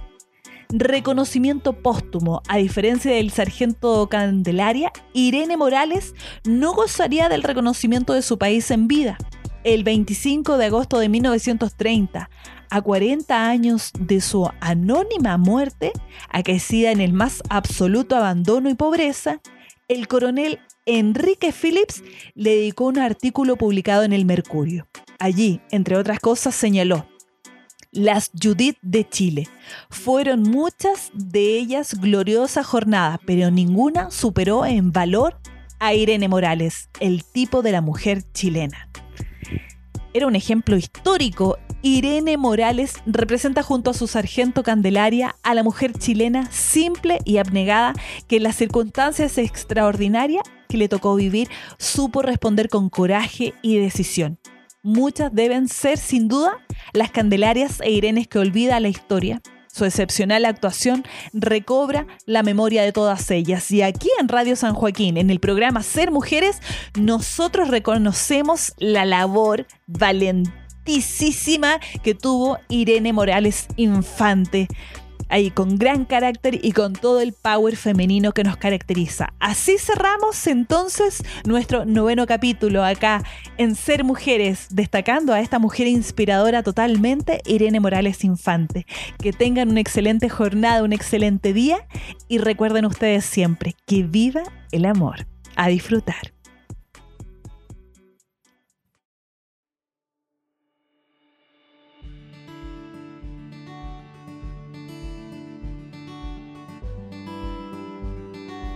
reconocimiento 0.79 1.73
póstumo. 1.73 2.41
A 2.47 2.57
diferencia 2.57 3.13
del 3.13 3.31
sargento 3.31 4.09
Candelaria, 4.09 4.91
Irene 5.13 5.55
Morales 5.55 6.15
no 6.43 6.73
gozaría 6.73 7.29
del 7.29 7.43
reconocimiento 7.43 8.13
de 8.13 8.21
su 8.21 8.37
país 8.37 8.71
en 8.71 8.87
vida. 8.87 9.17
El 9.63 9.83
25 9.83 10.57
de 10.57 10.65
agosto 10.65 10.99
de 10.99 11.07
1930, 11.09 12.29
a 12.69 12.81
40 12.81 13.47
años 13.47 13.91
de 13.97 14.19
su 14.19 14.49
anónima 14.59 15.37
muerte, 15.37 15.93
aquecida 16.29 16.91
en 16.91 16.99
el 16.99 17.13
más 17.13 17.41
absoluto 17.49 18.15
abandono 18.15 18.69
y 18.69 18.73
pobreza, 18.73 19.39
el 19.87 20.07
coronel 20.07 20.59
Enrique 20.85 21.53
Phillips 21.53 22.03
le 22.35 22.55
dedicó 22.55 22.85
un 22.85 22.99
artículo 22.99 23.55
publicado 23.55 24.03
en 24.03 24.11
el 24.11 24.25
Mercurio. 24.25 24.87
Allí, 25.19 25.61
entre 25.71 25.95
otras 25.95 26.19
cosas, 26.19 26.55
señaló, 26.55 27.07
las 27.93 28.31
Judith 28.41 28.77
de 28.81 29.07
Chile. 29.07 29.47
Fueron 29.89 30.41
muchas 30.43 31.11
de 31.13 31.57
ellas 31.57 31.99
gloriosas 31.99 32.65
jornadas, 32.65 33.19
pero 33.25 33.51
ninguna 33.51 34.11
superó 34.11 34.65
en 34.65 34.91
valor 34.91 35.37
a 35.79 35.93
Irene 35.93 36.27
Morales, 36.27 36.89
el 36.99 37.23
tipo 37.23 37.61
de 37.61 37.71
la 37.71 37.81
mujer 37.81 38.23
chilena. 38.33 38.89
Era 40.13 40.27
un 40.27 40.35
ejemplo 40.35 40.75
histórico. 40.77 41.57
Irene 41.81 42.37
Morales 42.37 42.95
representa 43.05 43.63
junto 43.63 43.91
a 43.91 43.93
su 43.93 44.07
sargento 44.07 44.63
Candelaria 44.63 45.35
a 45.43 45.53
la 45.53 45.63
mujer 45.63 45.91
chilena 45.93 46.49
simple 46.51 47.19
y 47.25 47.37
abnegada 47.37 47.93
que 48.27 48.37
en 48.37 48.43
las 48.43 48.55
circunstancias 48.55 49.37
extraordinarias 49.37 50.43
que 50.69 50.77
le 50.77 50.87
tocó 50.87 51.15
vivir 51.15 51.49
supo 51.77 52.21
responder 52.21 52.69
con 52.69 52.89
coraje 52.89 53.53
y 53.61 53.77
decisión. 53.77 54.39
Muchas 54.85 55.33
deben 55.33 55.69
ser, 55.69 55.97
sin 55.97 56.27
duda, 56.27 56.59
las 56.91 57.09
Candelarias 57.09 57.79
e 57.79 57.89
Irenes 57.91 58.27
que 58.27 58.37
olvida 58.37 58.81
la 58.81 58.89
historia. 58.89 59.41
Su 59.71 59.85
excepcional 59.85 60.43
actuación 60.43 61.05
recobra 61.31 62.05
la 62.25 62.43
memoria 62.43 62.83
de 62.83 62.91
todas 62.91 63.31
ellas. 63.31 63.71
Y 63.71 63.81
aquí 63.81 64.09
en 64.19 64.27
Radio 64.27 64.57
San 64.57 64.73
Joaquín, 64.73 65.15
en 65.15 65.29
el 65.29 65.39
programa 65.39 65.83
Ser 65.83 66.11
Mujeres, 66.11 66.61
nosotros 66.99 67.69
reconocemos 67.69 68.73
la 68.77 69.05
labor 69.05 69.67
valentísima 69.87 71.79
que 72.03 72.13
tuvo 72.13 72.57
Irene 72.67 73.13
Morales 73.13 73.67
Infante 73.77 74.67
ahí 75.33 75.49
con 75.49 75.77
gran 75.79 76.05
carácter 76.05 76.59
y 76.63 76.73
con 76.73 76.93
todo 76.93 77.19
el 77.19 77.33
power 77.33 77.75
femenino 77.75 78.33
que 78.33 78.43
nos 78.43 78.55
caracteriza. 78.55 79.33
Así 79.39 79.79
cerramos 79.79 80.45
entonces 80.45 81.23
nuestro 81.43 81.85
noveno 81.85 82.27
capítulo 82.27 82.83
acá 82.83 83.23
en 83.57 83.73
Ser 83.75 84.03
Mujeres, 84.03 84.67
destacando 84.69 85.33
a 85.33 85.39
esta 85.39 85.57
mujer 85.57 85.87
inspiradora 85.87 86.61
totalmente, 86.61 87.41
Irene 87.45 87.79
Morales 87.79 88.23
Infante. 88.23 88.85
Que 89.17 89.33
tengan 89.33 89.71
una 89.71 89.79
excelente 89.79 90.29
jornada, 90.29 90.83
un 90.83 90.93
excelente 90.93 91.51
día 91.51 91.79
y 92.27 92.37
recuerden 92.37 92.85
ustedes 92.85 93.25
siempre 93.25 93.75
que 93.87 94.03
viva 94.03 94.43
el 94.71 94.85
amor. 94.85 95.25
A 95.55 95.67
disfrutar. 95.67 96.32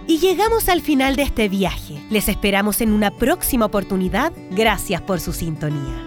Y 0.07 0.19
llegamos 0.19 0.69
al 0.69 0.81
final 0.81 1.17
de 1.17 1.23
este 1.23 1.49
viaje. 1.49 2.01
Les 2.09 2.29
esperamos 2.29 2.79
en 2.79 2.93
una 2.93 3.11
próxima 3.11 3.65
oportunidad. 3.65 4.31
Gracias 4.51 5.01
por 5.01 5.19
su 5.19 5.33
sintonía. 5.33 6.06